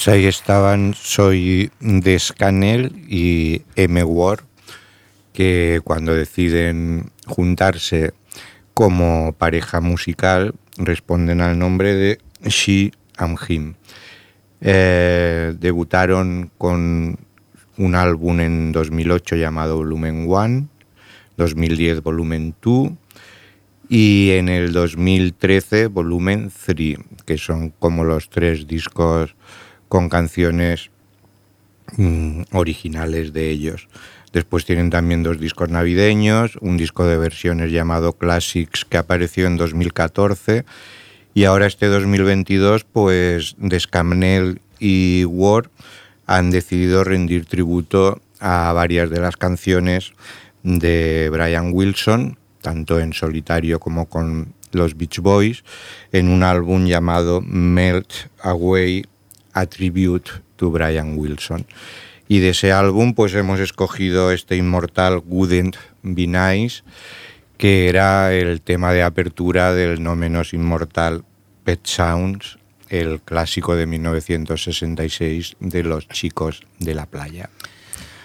[0.06, 4.04] Ahí estaban Soy de Scanel y M.
[4.04, 4.44] Ward,
[5.32, 8.14] que cuando deciden juntarse
[8.72, 13.74] como pareja musical responden al nombre de She and Him.
[14.60, 17.18] Eh, debutaron con
[17.76, 20.68] un álbum en 2008 llamado Volumen 1,
[21.36, 22.92] 2010 Volumen 2
[23.88, 29.34] y en el 2013 Volumen 3, que son como los tres discos
[29.88, 30.90] con canciones
[31.96, 33.88] mm, originales de ellos.
[34.32, 39.56] Después tienen también dos discos navideños, un disco de versiones llamado Classics que apareció en
[39.56, 40.64] 2014
[41.32, 45.70] y ahora este 2022 pues Descamnel y Ward
[46.26, 50.12] han decidido rendir tributo a varias de las canciones
[50.62, 55.64] de Brian Wilson, tanto en solitario como con los Beach Boys,
[56.12, 59.04] en un álbum llamado Melt Away
[59.56, 61.66] a Tribute to Brian Wilson.
[62.28, 66.82] Y de ese álbum pues hemos escogido este inmortal Wouldn't Be Nice,
[67.56, 71.24] que era el tema de apertura del no menos inmortal
[71.64, 72.58] Pet Sounds,
[72.90, 77.48] el clásico de 1966 de los chicos de la playa.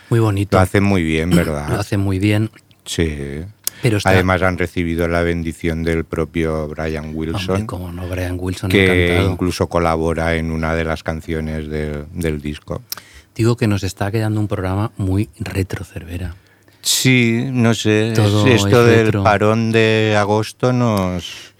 [0.09, 0.57] Muy bonito.
[0.57, 1.69] Lo hacen muy bien, ¿verdad?
[1.69, 2.51] Lo hace muy bien.
[2.83, 3.45] Sí.
[3.81, 8.37] Pero está, Además han recibido la bendición del propio Brian Wilson, hombre, como no, Brian
[8.39, 9.31] Wilson que encantado.
[9.33, 12.81] incluso colabora en una de las canciones del, del disco.
[13.35, 16.35] Digo que nos está quedando un programa muy retro, Cervera.
[16.81, 19.23] Sí, no sé, Todo esto es del retro.
[19.23, 21.53] parón de agosto nos,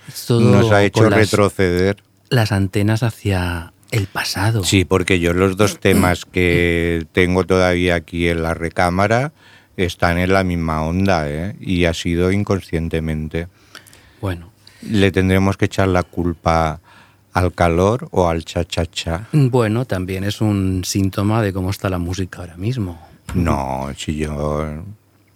[0.72, 1.98] ha hecho las- retroceder.
[2.30, 4.64] Las antenas hacia el pasado.
[4.64, 9.32] Sí, porque yo los dos temas que tengo todavía aquí en la recámara
[9.86, 11.56] están en la misma onda, ¿eh?
[11.60, 13.48] y ha sido inconscientemente.
[14.22, 14.50] Bueno,
[14.90, 16.80] ¿Le tendremos que echar la culpa
[17.34, 19.28] al calor o al cha-cha-cha?
[19.32, 23.00] bueno, también es un síntoma de cómo está la música ahora mismo.
[23.36, 24.84] No, si yo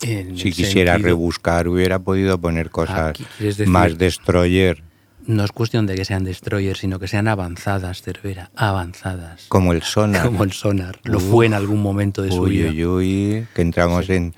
[0.01, 4.83] En si quisiera sentido- rebuscar hubiera podido poner cosas Aquí quieres decir- más destroyer,
[5.27, 9.45] No es cuestión de que sean destroyers, sino que sean avanzadas, Cervera, avanzadas.
[9.49, 10.25] como el sonar.
[10.27, 10.99] Como el sonar.
[11.03, 11.29] Lo Uf.
[11.31, 12.69] fue en algún momento de su vida.
[12.69, 14.33] uy, uy, que entramos en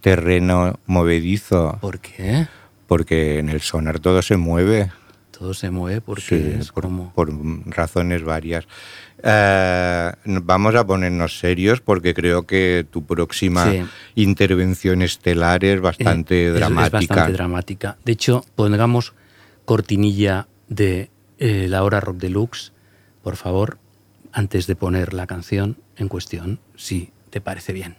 [0.00, 2.46] terreno movedizo, ¿Por qué?
[2.86, 4.90] porque en el sonar todo se mueve.
[5.38, 7.12] Todo se mueve porque Sí, es por, como...
[7.14, 7.30] por
[7.66, 8.64] razones varias.
[9.22, 13.82] Eh, vamos a ponernos serios porque creo que tu próxima Sí.
[14.16, 16.98] intervención estelar es bastante Eh, es- dramática.
[16.98, 17.96] Es bastante dramática.
[18.04, 19.14] De hecho, pongamos
[19.64, 22.72] cortinilla de eh, la hora rock deluxe,
[23.22, 23.78] por favor,
[24.32, 27.96] antes de poner la canción en cuestión, si te parece bien.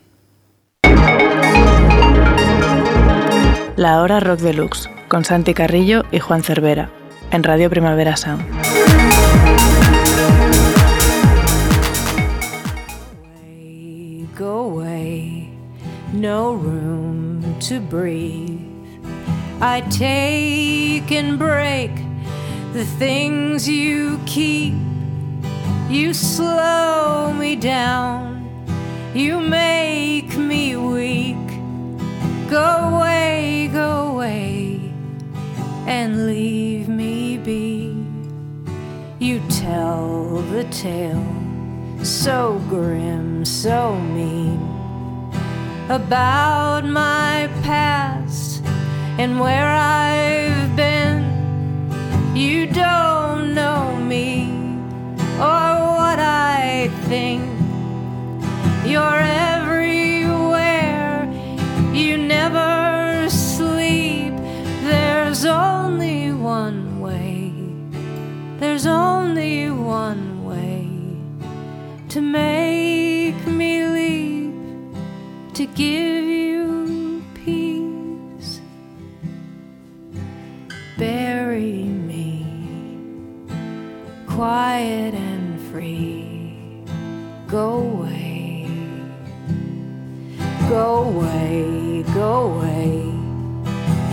[3.76, 6.90] La hora rock deluxe con Santi Carrillo y Juan Cervera
[7.32, 8.44] en Radio Primavera Sound.
[14.38, 15.48] Go away,
[16.12, 18.53] no room to breathe.
[19.66, 21.96] I take and break
[22.74, 24.74] the things you keep.
[25.88, 28.44] You slow me down,
[29.16, 31.48] you make me weak.
[32.50, 34.82] Go away, go away,
[35.88, 37.96] and leave me be.
[39.20, 41.26] You tell the tale
[42.04, 44.60] so grim, so mean
[45.90, 47.13] about my
[49.20, 51.22] and where I've been.
[52.36, 54.50] You don't know me
[55.38, 57.44] or what I think.
[58.86, 59.22] You're
[59.60, 61.26] everywhere,
[61.94, 64.34] you never sleep.
[64.84, 67.54] There's only one way,
[68.60, 70.90] there's only one way
[72.10, 72.43] to make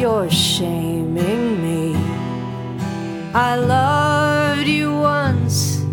[0.00, 1.94] You're shaming me.
[3.34, 5.84] I loved you once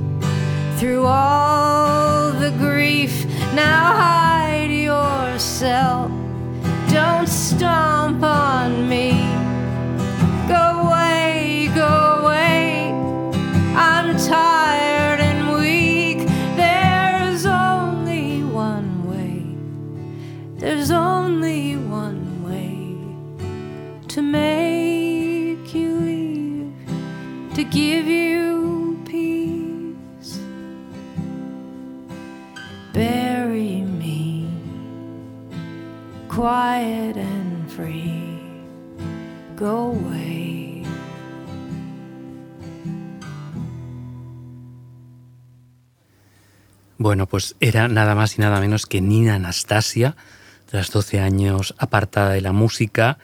[0.77, 3.25] through all the grief.
[3.53, 6.09] Now hide yourself.
[6.89, 7.86] Don't stomp
[47.07, 50.17] Bueno, pues era nada más y nada menos que Nina Anastasia,
[50.69, 53.17] tras 12 años apartada de la música,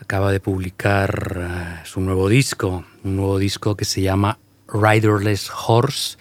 [0.00, 6.18] acaba de publicar eh, su nuevo disco, un nuevo disco que se llama Riderless Horse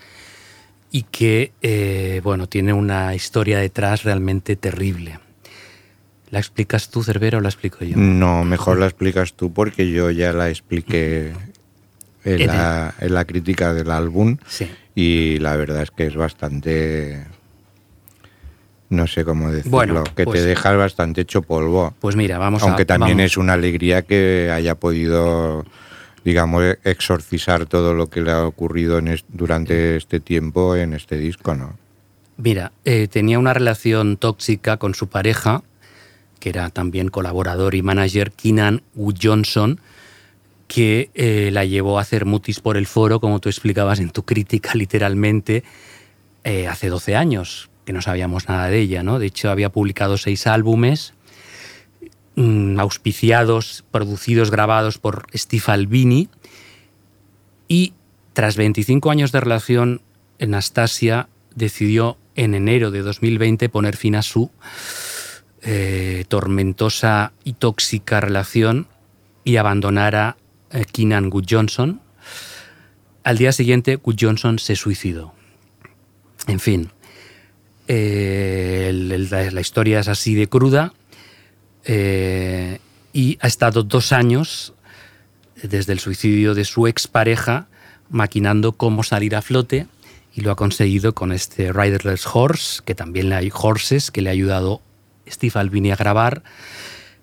[0.91, 5.17] y que, eh, bueno, tiene una historia detrás realmente terrible.
[6.29, 7.97] ¿La explicas tú, Cervera, o la explico yo?
[7.97, 11.33] No, mejor la explicas tú porque yo ya la expliqué
[12.24, 14.69] en la, en la crítica del álbum Sí.
[14.95, 17.26] y la verdad es que es bastante,
[18.89, 21.93] no sé cómo decirlo, Bueno, que pues- te dejas bastante hecho polvo.
[21.99, 22.65] Pues mira, vamos a...
[22.67, 25.65] Aunque también vamos- es una alegría que haya podido,
[26.26, 31.17] digamos, exorcizar todo lo que le ha ocurrido en es- durante este tiempo en este
[31.17, 31.78] disco, ¿no?
[32.38, 35.63] Mira, eh, tenía una relación tóxica con su pareja,
[36.39, 38.82] que era también colaborador y manager, Keenan
[39.22, 39.80] Johnson,
[40.72, 44.24] que eh, la llevó a hacer mutis por el foro, como tú explicabas en tu
[44.24, 45.65] crítica literalmente,
[46.45, 49.19] eh, hace 12 años, que no sabíamos nada de ella, ¿no?
[49.19, 51.13] De hecho, había publicado seis álbumes,
[52.38, 56.30] mm, auspiciados, producidos, grabados por Steve Albini,
[57.67, 57.91] y
[58.32, 60.01] tras 25 años de relación,
[60.39, 64.49] Anastasia decidió en enero de 2020 poner fin a su
[65.63, 68.88] eh, tormentosa y tóxica relación
[69.43, 70.38] y abandonar a
[70.91, 72.01] Keenan Good Johnson.
[73.24, 75.34] Al día siguiente, Good Johnson se suicidó.
[76.47, 76.91] En fin,
[77.88, 80.93] eh, la historia es así de cruda
[81.86, 82.80] eh,
[83.13, 84.74] y ha estado dos años
[85.61, 87.67] desde el suicidio de su expareja
[88.09, 89.88] maquinando cómo salir a flote
[90.34, 94.30] y lo ha conseguido con este Riderless Horse, que también le hay Horses, que le
[94.30, 94.82] ha ayudado
[95.28, 96.43] Steve Albini a grabar.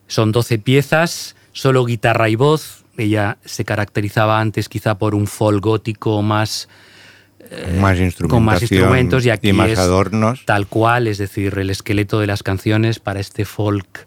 [0.06, 2.84] Son 12 piezas, solo guitarra y voz.
[2.98, 6.68] Ella se caracterizaba antes quizá por un folk gótico más
[7.38, 10.44] Con más Eh, con más instrumentos y aquí más es adornos.
[10.44, 14.06] tal cual, es decir, el esqueleto de las canciones para este folk,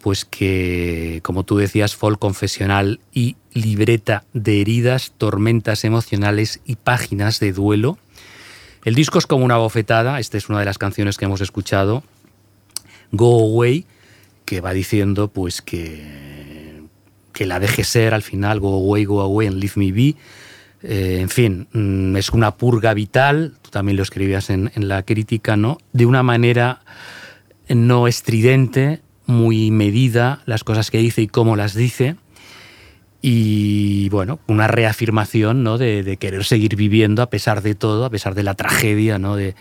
[0.00, 7.38] pues que, como tú decías, folk confesional y libreta de heridas, tormentas emocionales y páginas
[7.40, 7.98] de duelo.
[8.84, 12.02] El disco es como una bofetada, esta es una de las canciones que hemos escuchado,
[13.12, 13.86] Go Away,
[14.44, 16.02] que va diciendo pues que,
[17.34, 20.14] que la deje ser al final, Go Away, Go Away and Leave Me Be.
[20.82, 25.02] Eh, en fin, mm, es una purga vital, tú también lo escribías en, en la
[25.02, 25.78] crítica, ¿no?
[25.92, 26.80] De una manera
[27.68, 32.16] no estridente, muy medida, las cosas que dice y cómo las dice.
[33.22, 35.78] Y bueno, una reafirmación ¿no?
[35.78, 39.36] de, de querer seguir viviendo a pesar de todo, a pesar de la tragedia, ¿no?
[39.36, 39.54] De,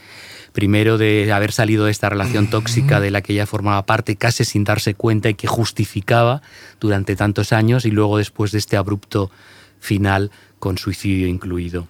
[0.53, 4.45] primero de haber salido de esta relación tóxica de la que ella formaba parte casi
[4.45, 6.41] sin darse cuenta y que justificaba
[6.79, 9.31] durante tantos años y luego después de este abrupto
[9.79, 11.87] final con suicidio incluido.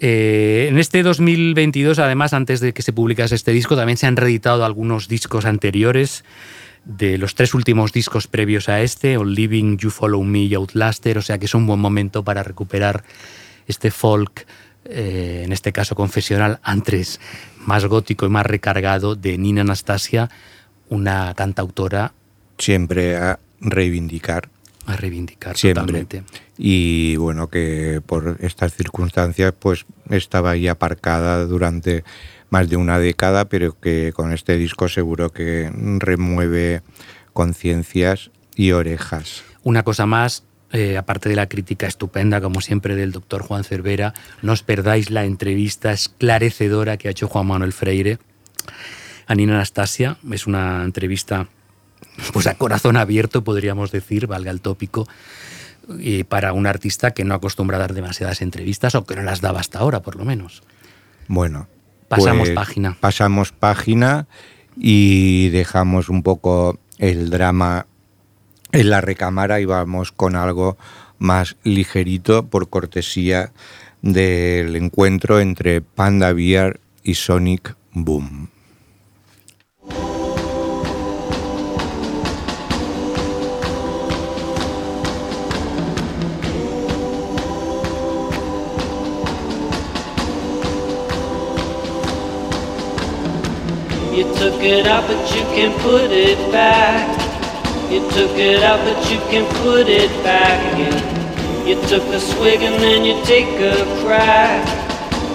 [0.00, 4.16] Eh, en este 2022, además, antes de que se publicase este disco, también se han
[4.16, 6.24] reeditado algunos discos anteriores
[6.84, 11.22] de los tres últimos discos previos a este, o Living, You Follow Me Outlaster, o
[11.22, 13.04] sea que es un buen momento para recuperar
[13.68, 14.46] este folk,
[14.84, 17.20] eh, en este caso confesional, antes
[17.58, 20.30] más gótico y más recargado de Nina Anastasia,
[20.88, 22.12] una cantautora
[22.58, 24.48] Siempre a reivindicar.
[24.86, 25.80] a reivindicar Siempre.
[25.80, 26.24] totalmente.
[26.58, 32.04] Y bueno, que por estas circunstancias pues estaba ahí aparcada durante
[32.50, 36.82] más de una década, pero que con este disco seguro que remueve
[37.32, 39.42] conciencias y orejas.
[39.62, 44.14] Una cosa más, eh, aparte de la crítica estupenda, como siempre, del doctor Juan Cervera,
[44.42, 48.18] no os perdáis la entrevista esclarecedora que ha hecho Juan Manuel Freire
[49.26, 50.16] a Nina Anastasia.
[50.30, 51.48] Es una entrevista
[52.32, 55.08] pues a corazón abierto, podríamos decir, valga el tópico,
[55.98, 59.40] y para un artista que no acostumbra a dar demasiadas entrevistas o que no las
[59.40, 60.62] daba hasta ahora, por lo menos.
[61.28, 61.68] Bueno,
[62.16, 62.96] Pasamos pues, página.
[63.00, 64.26] Pasamos página
[64.76, 67.86] y dejamos un poco el drama
[68.72, 70.76] en la recámara y vamos con algo
[71.18, 73.52] más ligerito por cortesía
[74.00, 78.48] del encuentro entre Panda Bear y Sonic Boom.
[94.14, 97.31] You took it but you put it back.
[97.92, 101.68] You took it out, but you can put it back again.
[101.68, 104.64] You took a swig and then you take a crack.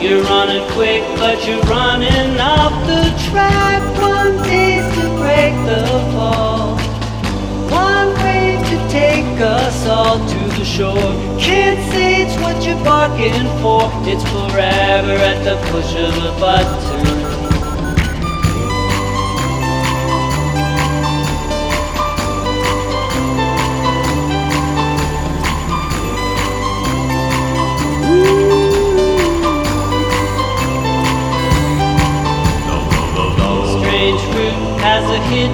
[0.01, 3.84] You're running quick, but you're running off the track.
[4.01, 5.86] One day's to break the
[6.18, 6.80] fall.
[7.70, 11.14] One way to take us all to the shore.
[11.39, 13.86] Can't say it's what you're barking for.
[14.10, 17.16] It's forever at the push of a button.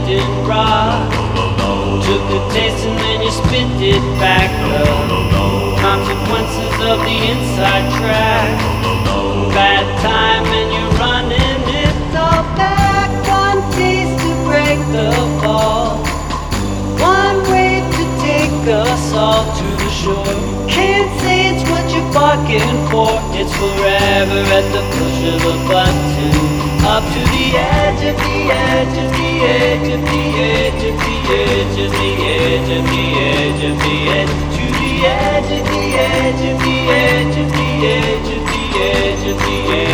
[0.02, 1.12] Hidden rod.
[2.04, 5.80] Took a taste and then you spit it back up.
[5.80, 8.50] Consequences of the inside track.
[9.54, 10.33] Bad time
[22.36, 23.14] what for.
[23.38, 26.34] It's forever at the push of a button.
[26.84, 31.18] Up to the edge of the edge of the edge of the edge of the
[31.30, 35.84] edge of the edge of the edge of the edge to the edge of the
[35.94, 39.93] edge of the edge of the edge of the edge of the edge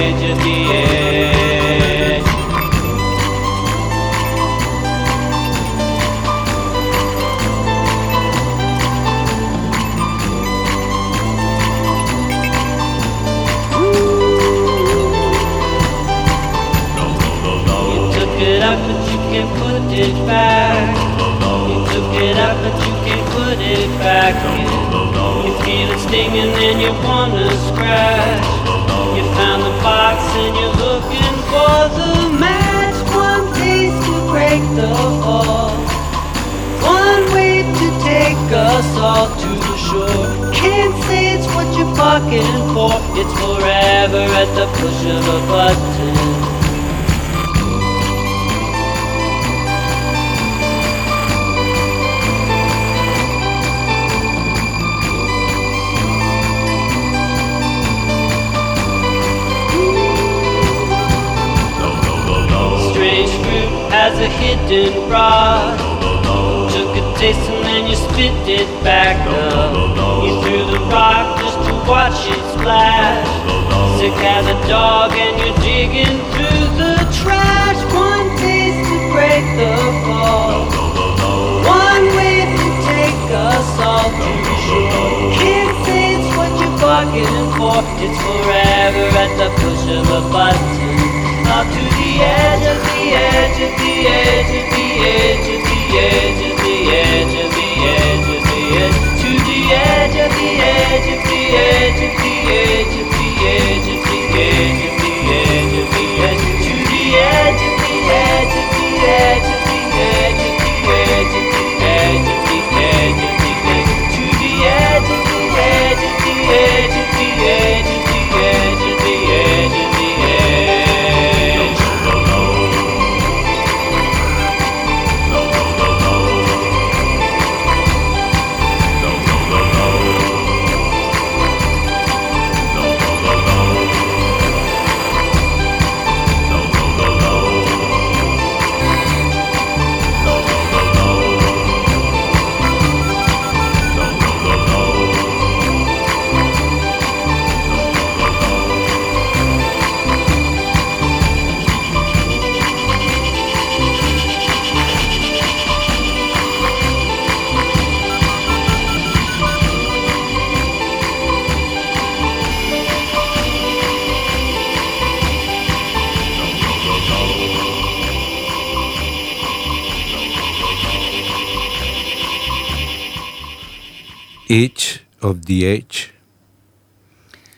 [175.30, 176.12] of the Edge.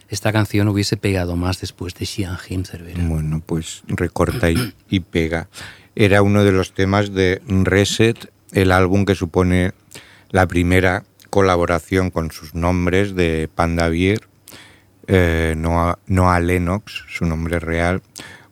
[0.09, 3.01] Esta canción hubiese pegado más después de Xian Jim Cervera.
[3.03, 5.47] Bueno, pues recorta y, y pega.
[5.95, 9.72] Era uno de los temas de Reset, el álbum que supone
[10.30, 14.28] la primera colaboración con sus nombres de Panda Beer,
[15.07, 18.01] eh, Noah, Noah Lennox, su nombre real,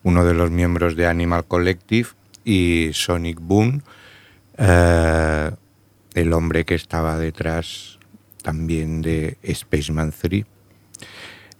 [0.03, 2.09] uno de los miembros de Animal Collective,
[2.45, 3.83] y Sonic Boom,
[4.57, 5.51] eh,
[6.13, 7.98] el hombre que estaba detrás
[8.41, 10.45] también de Spaceman 3.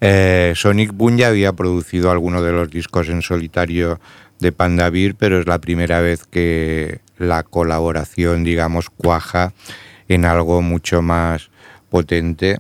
[0.02, 4.00] Eh, Sonic Boom ya había producido algunos de los discos en solitario
[4.40, 9.54] de Panda Beer, pero es la primera vez que la colaboración, digamos, cuaja
[10.08, 11.50] en algo mucho más
[11.90, 12.60] potente.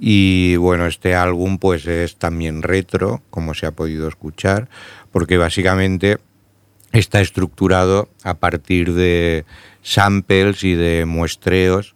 [0.00, 4.68] Y bueno, este álbum pues es también retro, como se ha podido escuchar,
[5.10, 6.18] porque básicamente
[6.92, 9.44] está estructurado a partir de
[9.82, 11.94] samples y de muestreos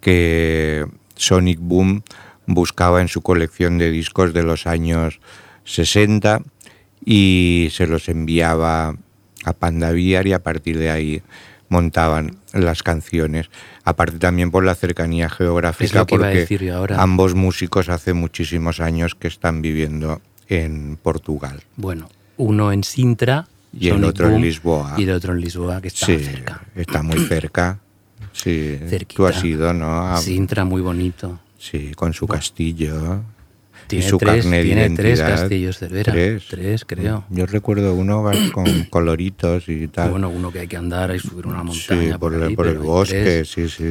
[0.00, 0.86] que
[1.16, 2.02] Sonic Boom
[2.46, 5.20] buscaba en su colección de discos de los años
[5.64, 6.42] 60
[7.04, 8.96] y se los enviaba
[9.44, 11.22] a Pandaviar y a partir de ahí
[11.68, 13.50] montaban las canciones.
[13.84, 17.02] Aparte también por la cercanía geográfica, lo que iba a porque decir yo ahora.
[17.02, 21.62] ambos músicos hace muchísimos años que están viviendo en Portugal.
[21.76, 24.94] Bueno, uno en Sintra Y el otro en Lisboa.
[24.96, 26.62] Y el otro en Lisboa, que está sí, cerca.
[26.76, 27.80] está muy cerca.
[28.34, 29.16] Sí, Cerquita.
[29.16, 30.02] tú has ido, ¿no?
[30.12, 31.40] A- Sintra, muy bonito.
[31.56, 33.22] Sí, con su castillo.
[33.86, 36.12] Tiene y su tres- carnet de tiene tres castillos, Cervera.
[36.12, 36.44] Tres.
[36.50, 37.24] Tres, creo.
[37.30, 40.10] Yo recuerdo uno con coloritos y tal.
[40.10, 42.12] Bueno, uno que hay que andar y subir una montaña.
[42.12, 43.84] sí, por, el- ahí, por el pero hay bosque, sí, sí.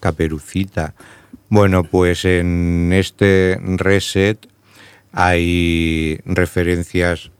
[0.00, 0.94] Caperucita.
[1.48, 4.46] Bueno, pues en este reset
[5.12, 7.30] hay referencias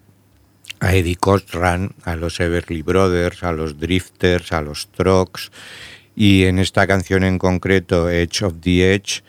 [0.81, 5.51] a Eddie Cochran, a los Everly Brothers, a los Drifters, a los Trucks.
[6.17, 9.23] Y en esta canción en concreto, Edge of the Edge,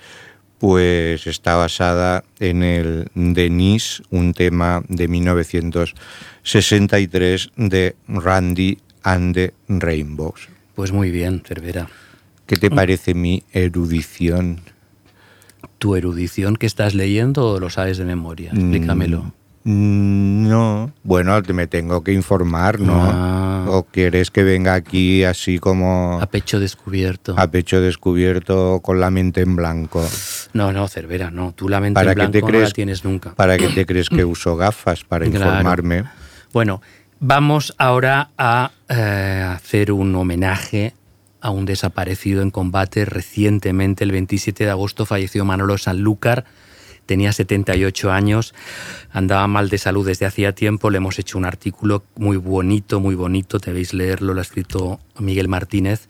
[0.58, 10.50] pues está basada en el Denise, un tema de 1963 de Randy and the Rainbows.
[10.76, 11.88] Pues muy bien, Cervera.
[12.46, 14.60] ¿Qué te parece mi erudición?
[15.78, 18.52] ¿Tu erudición que estás leyendo o lo sabes de memoria?
[18.52, 19.34] Explícamelo.
[19.64, 23.00] Mm, No, bueno, me tengo que informar, ¿no?
[23.00, 23.66] Ah.
[23.70, 27.36] ¿O quieres que venga aquí así como A pecho descubierto.
[27.38, 30.06] a pecho descubierto con la mente en blanco?
[30.54, 31.54] No, no, Cervera, no.
[31.54, 33.36] Tú la mente ¿Para en te blanco no la tienes nunca.
[33.36, 35.04] ¿Para qué te crees que uso gafas?
[35.08, 35.46] Para Claro.
[35.46, 36.04] informarme.
[36.54, 36.82] Bueno,
[37.20, 40.94] vamos ahora a eh, hacer un homenaje
[41.40, 43.06] a un desaparecido en combate.
[43.06, 46.46] Recientemente, el 27 de agosto, falleció Manolo Sanlúcar.
[47.12, 48.54] Tenía 78 años,
[49.12, 50.90] andaba mal de salud desde hacía tiempo.
[50.90, 53.60] Le hemos hecho un artículo muy bonito, muy bonito.
[53.60, 56.08] Debéis leerlo, lo ha escrito Miguel Martínez.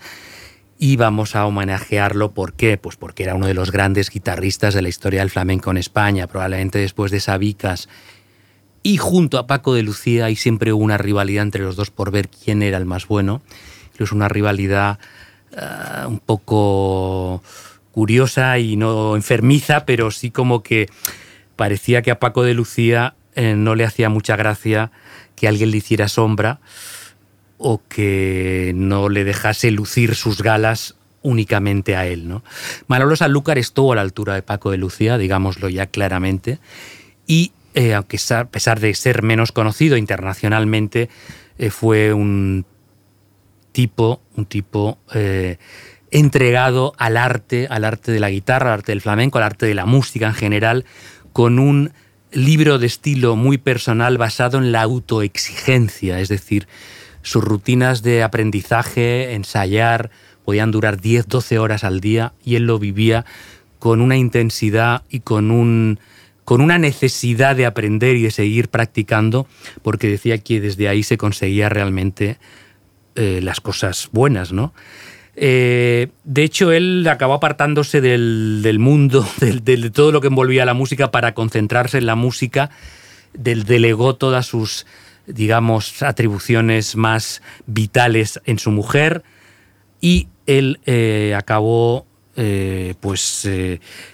[0.78, 2.78] Y vamos a homenajearlo, ¿por qué?
[2.78, 6.28] Pues porque era uno de los grandes guitarristas de la historia del flamenco en España,
[6.28, 7.90] probablemente después de Sabicas
[8.84, 12.30] y junto a Paco de Lucía hay siempre una rivalidad entre los dos por ver
[12.30, 13.42] quién era el más bueno.
[13.98, 15.00] Es una rivalidad
[15.58, 17.42] ah, un poco
[17.92, 20.88] curiosa y no enfermiza, pero sí como que
[21.56, 24.92] parecía que a Paco de Lucía eh, no le hacía mucha gracia
[25.36, 26.60] que alguien le hiciera sombra
[27.58, 32.28] o que no le dejase lucir sus galas únicamente a él.
[32.28, 32.44] ¿no?
[32.88, 36.60] Manolo Sanlúcar estuvo a la altura de Paco de Lucía, digámoslo ya claramente,
[37.28, 41.10] y eh, aunque a pesar de ser menos conocido internacionalmente,
[41.58, 42.66] eh, fue un
[43.72, 44.98] tipo, un tipo
[46.12, 49.74] entregado al arte, al arte de la guitarra, al arte del flamenco, al arte de
[49.74, 50.86] la música en general,
[51.34, 51.94] con un
[52.32, 56.68] libro de estilo muy personal basado en la autoexigencia, es decir,
[57.22, 60.12] sus rutinas de aprendizaje, ensayar,
[60.44, 63.26] podían durar 10, 12 horas al día y él lo vivía
[63.80, 66.00] con una intensidad y con un
[66.44, 69.48] con una necesidad de aprender y de seguir practicando,
[69.84, 72.40] porque decía que desde ahí se conseguía realmente
[73.16, 74.74] eh, las cosas buenas, ¿no?
[75.36, 80.74] Eh, de hecho, él acabó apartándose del, del mundo, de todo lo que envolvía la
[80.74, 82.70] música para concentrarse en la música,
[83.34, 84.86] del, delegó todas sus,
[85.26, 89.24] digamos, atribuciones más vitales en su mujer
[90.02, 92.06] y él eh, acabó
[92.36, 93.48] eh, pues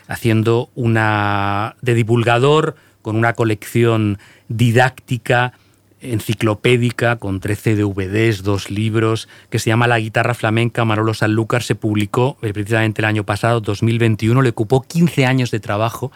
[0.08, 5.54] haciendo una de divulgador con una colección didáctica
[6.02, 11.76] enciclopédica con 13 DVDs, dos libros, que se llama La guitarra flamenca Manolo Sanlúcar, se
[11.76, 16.12] publicó eh, precisamente el año pasado, 2021, le ocupó 15 años de trabajo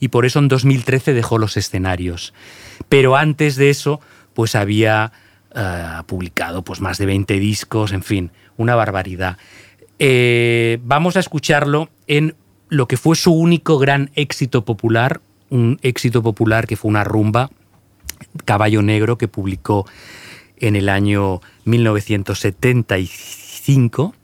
[0.00, 2.34] y por eso en 2013 dejó los escenarios.
[2.88, 4.00] Pero antes de eso,
[4.34, 5.12] pues había
[5.54, 9.38] eh, publicado pues más de 20 discos, en fin, una barbaridad.
[9.98, 12.34] Eh, vamos a escucharlo en
[12.68, 15.20] lo que fue su único gran éxito popular,
[15.50, 17.50] un éxito popular que fue una rumba,
[18.44, 19.86] Caballo Negro, que publicó
[20.56, 24.14] en el año 1975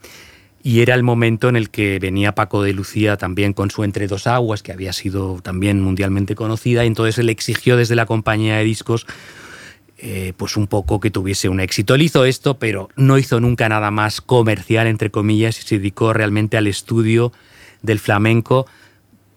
[0.62, 4.06] y era el momento en el que venía Paco de Lucía también con su Entre
[4.06, 8.56] dos aguas, que había sido también mundialmente conocida, y entonces él exigió desde la compañía
[8.56, 9.06] de discos
[10.00, 11.94] eh, pues un poco que tuviese un éxito.
[11.94, 16.12] Él hizo esto, pero no hizo nunca nada más comercial, entre comillas, y se dedicó
[16.12, 17.32] realmente al estudio
[17.82, 18.66] del flamenco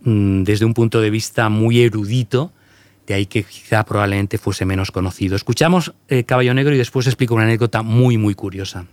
[0.01, 2.51] mm, desde un punto de vista muy erudito,
[3.11, 5.35] de ahí que quizá probablemente fuese menos conocido.
[5.35, 8.85] Escuchamos eh, Caballo Negro y después explico una anécdota muy, muy curiosa.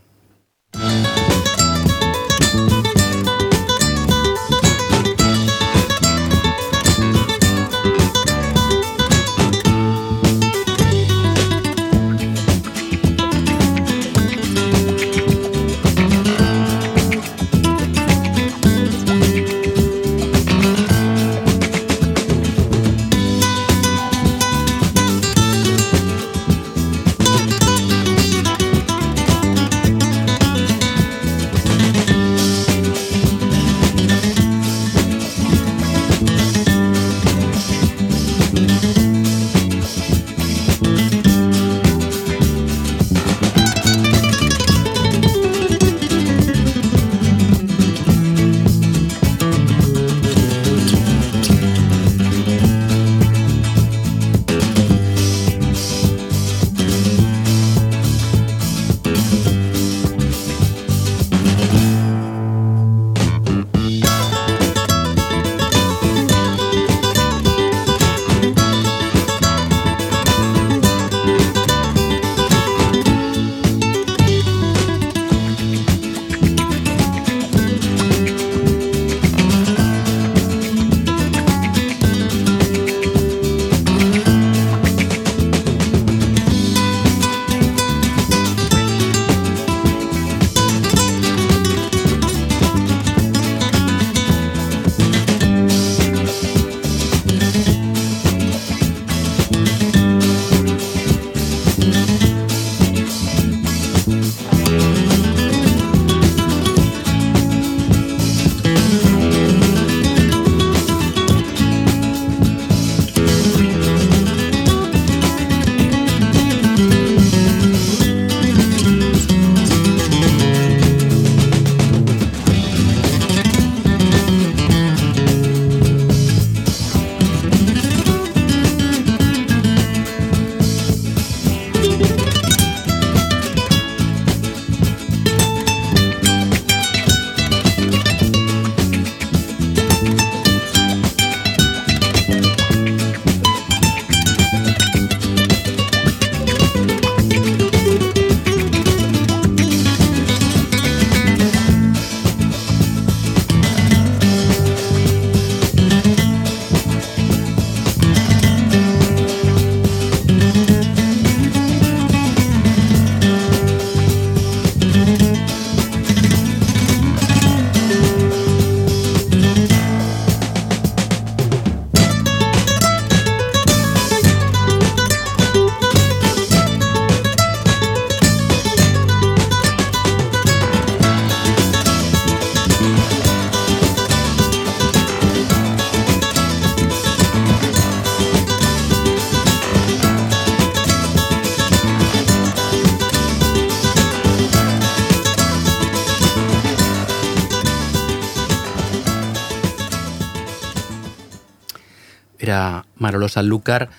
[202.48, 203.90] Era Manolo Sanlúcar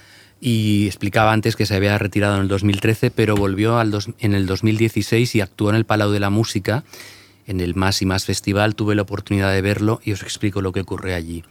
[0.42, 5.36] y explicaba antes que se había retirado en el 2013, pero volvió en el 2016
[5.36, 6.84] y actuó en el Palau de la Música,
[7.46, 8.76] en el Más y Más Festival.
[8.76, 11.44] Tuve la oportunidad de verlo y os explico lo que ocurrió allí.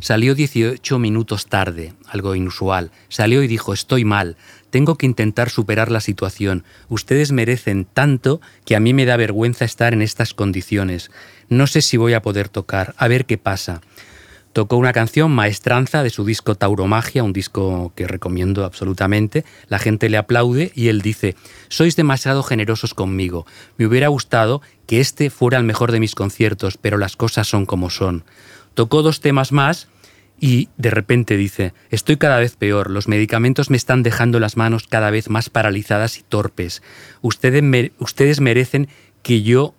[0.00, 2.92] Salió 18 minutos tarde, algo inusual.
[3.08, 4.36] Salió y dijo, estoy mal,
[4.70, 6.64] tengo que intentar superar la situación.
[6.88, 11.10] Ustedes merecen tanto que a mí me da vergüenza estar en estas condiciones.
[11.48, 13.80] No sé si voy a poder tocar, a ver qué pasa.
[14.56, 19.44] Tocó una canción maestranza de su disco Tauromagia, un disco que recomiendo absolutamente.
[19.68, 21.36] La gente le aplaude y él dice,
[21.68, 23.44] sois demasiado generosos conmigo.
[23.76, 27.66] Me hubiera gustado que este fuera el mejor de mis conciertos, pero las cosas son
[27.66, 28.24] como son.
[28.72, 29.88] Tocó dos temas más
[30.40, 34.86] y de repente dice, estoy cada vez peor, los medicamentos me están dejando las manos
[34.86, 36.82] cada vez más paralizadas y torpes.
[37.20, 37.62] Ustedes,
[37.98, 38.88] ustedes merecen
[39.22, 39.74] que yo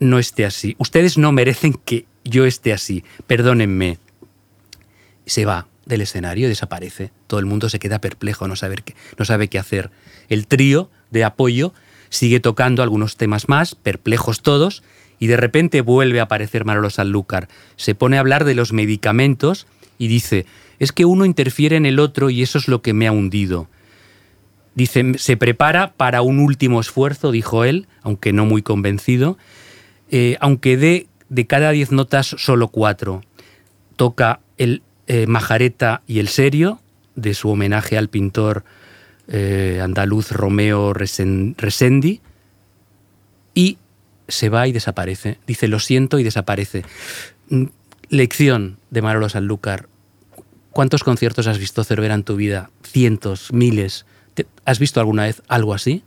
[0.00, 0.74] no esté así.
[0.80, 3.04] Ustedes no merecen que yo esté así.
[3.26, 3.98] Perdónenme.
[5.26, 7.10] Se va del escenario, desaparece.
[7.26, 9.90] Todo el mundo se queda perplejo, no, saber qué, no sabe qué hacer.
[10.28, 11.72] El trío de apoyo
[12.08, 14.82] sigue tocando algunos temas más, perplejos todos,
[15.18, 17.48] y de repente vuelve a aparecer Manolo Sanlúcar.
[17.76, 19.66] Se pone a hablar de los medicamentos
[19.98, 20.46] y dice,
[20.78, 23.68] es que uno interfiere en el otro y eso es lo que me ha hundido.
[24.74, 29.38] Dice, se prepara para un último esfuerzo, dijo él, aunque no muy convencido,
[30.10, 33.22] eh, aunque dé de cada diez notas solo cuatro.
[33.96, 36.80] Toca el eh, Majareta y el Serio,
[37.16, 38.64] de su homenaje al pintor
[39.28, 42.20] eh, andaluz Romeo Resen- Resendi,
[43.54, 43.78] y
[44.28, 45.38] se va y desaparece.
[45.46, 46.84] Dice, lo siento y desaparece.
[47.48, 47.64] Mm,
[48.10, 49.88] Lección de Manolo Sanlúcar.
[50.70, 52.70] ¿Cuántos conciertos has visto Cervera en tu vida?
[52.82, 54.04] Cientos, miles.
[54.34, 56.02] ¿Te- ¿Has visto alguna vez algo así?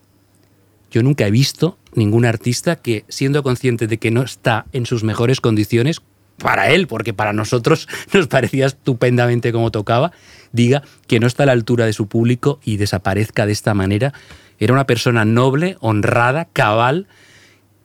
[0.92, 5.04] Yo nunca he visto ningún artista que, siendo consciente de que no está en sus
[5.04, 6.02] mejores condiciones,
[6.38, 10.12] para él, porque para nosotros nos parecía estupendamente como tocaba,
[10.52, 14.14] diga que no está a la altura de su público y desaparezca de esta manera.
[14.60, 17.08] Era una persona noble, honrada, cabal,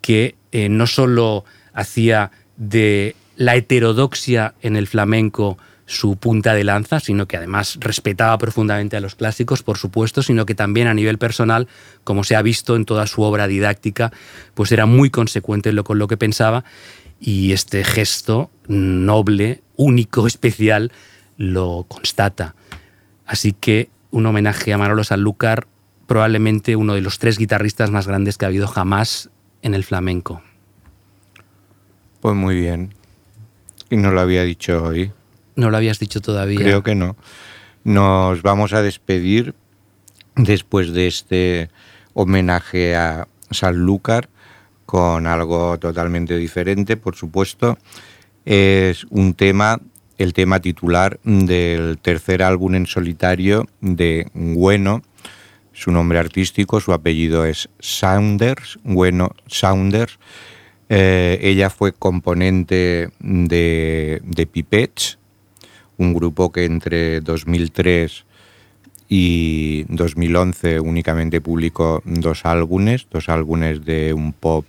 [0.01, 5.59] que eh, no solo hacía de la heterodoxia en el flamenco
[5.91, 10.47] su punta de lanza, sino que además respetaba profundamente a los clásicos, por supuesto, sino
[10.47, 11.67] que también a nivel personal,
[12.05, 14.13] como se ha visto en toda su obra didáctica,
[14.55, 16.65] pues era muy consecuente con lo que pensaba
[17.19, 20.93] y este gesto noble, único, especial,
[21.37, 22.55] lo constata.
[23.27, 25.67] Así que un homenaje a Manolo Sanlúcar,
[26.07, 29.29] probablemente uno de los tres guitarristas más grandes que ha habido jamás
[29.63, 30.41] en el flamenco.
[32.21, 32.95] Pues muy bien.
[33.91, 35.11] Y no lo había dicho hoy.
[35.61, 36.59] No lo habías dicho todavía.
[36.59, 37.17] Creo que no.
[37.85, 39.55] Nos vamos a despedir
[40.35, 41.69] después de este
[42.15, 44.31] homenaje a Sanlúcar
[44.87, 47.77] con algo totalmente diferente, por supuesto.
[48.47, 49.79] Es un tema,
[50.17, 55.03] el tema titular del tercer álbum en solitario de Bueno.
[55.75, 60.19] Su nombre artístico, su apellido es Saunders, Bueno Saunders.
[60.89, 64.47] Eh, ella fue componente de, de
[66.01, 68.25] un grupo que entre 2003
[69.09, 74.65] y 2011 únicamente publicó dos álbumes, dos álbumes de un pop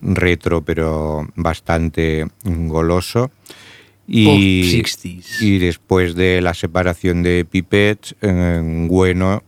[0.00, 3.30] retro pero bastante goloso.
[4.06, 5.40] Y, Pop 60s.
[5.40, 9.42] y después de la separación de Pipet, eh, Bueno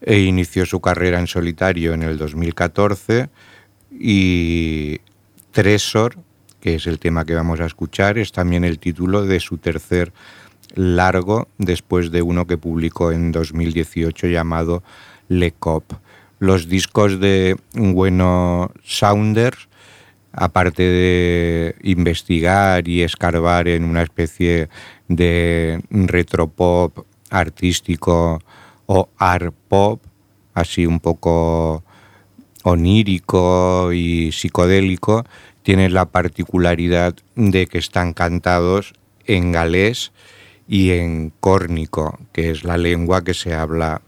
[0.00, 3.28] e inició su carrera en solitario en el 2014
[3.98, 4.98] y
[5.52, 6.18] Tresor,
[6.66, 10.12] que es el tema que vamos a escuchar, es también el título de su tercer
[10.74, 14.82] largo después de uno que publicó en 2018 llamado
[15.28, 15.84] Le Cop.
[16.40, 19.68] Los discos de Bueno Saunders,
[20.32, 24.68] aparte de investigar y escarbar en una especie
[25.06, 28.40] de retropop artístico
[28.86, 30.02] o art pop,
[30.52, 31.84] así un poco
[32.64, 35.24] onírico y psicodélico,
[35.66, 38.92] tiene la particularidad de que están cantados
[39.24, 40.12] en galés
[40.68, 44.00] y en córnico, que es la lengua que se habla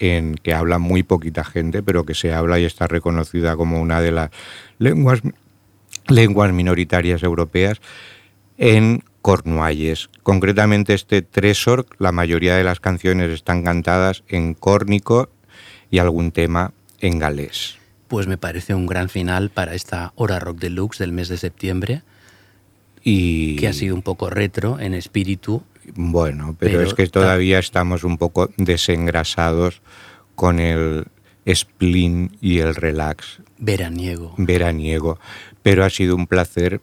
[0.00, 4.00] en que habla muy poquita gente, pero que se habla y está reconocida como una
[4.00, 4.30] de las
[4.80, 5.22] lenguas
[6.08, 7.80] lenguas minoritarias europeas
[8.56, 10.10] en Cornualles.
[10.24, 15.30] Concretamente este Tresor, la mayoría de las canciones están cantadas en córnico
[15.92, 17.77] y algún tema en galés.
[18.08, 22.02] Pues me parece un gran final para esta hora rock deluxe del mes de septiembre,
[23.02, 25.62] Y que ha sido un poco retro en espíritu.
[25.94, 29.80] Bueno, pero, Pero es que todavía estamos un poco desengrasados
[30.34, 31.06] con el
[31.46, 34.34] spleen y el relax Veraniego.
[34.36, 35.18] veraniego.
[35.62, 36.80] Pero ha sido un placer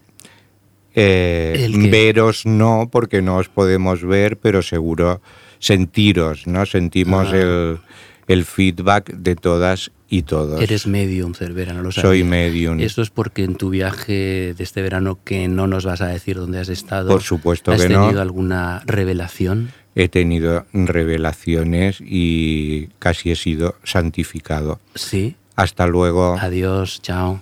[0.97, 5.21] Eh, veros no, porque no os podemos ver, pero seguro
[5.59, 6.65] sentiros, ¿no?
[6.65, 7.37] Sentimos Ah.
[7.37, 7.79] el,
[8.27, 10.61] el feedback de todas y todos.
[10.61, 12.09] Eres medium, Cervera, no lo sabía.
[12.09, 12.79] Soy medium.
[12.79, 16.37] Eso es porque en tu viaje de este verano, que no nos vas a decir
[16.37, 18.03] dónde has estado, Por supuesto ¿has que no.
[18.03, 19.71] tenido alguna revelación?
[19.95, 24.79] He tenido revelaciones y casi he sido santificado.
[24.93, 25.35] Sí.
[25.55, 26.37] Hasta luego.
[26.39, 27.41] Adiós, chao.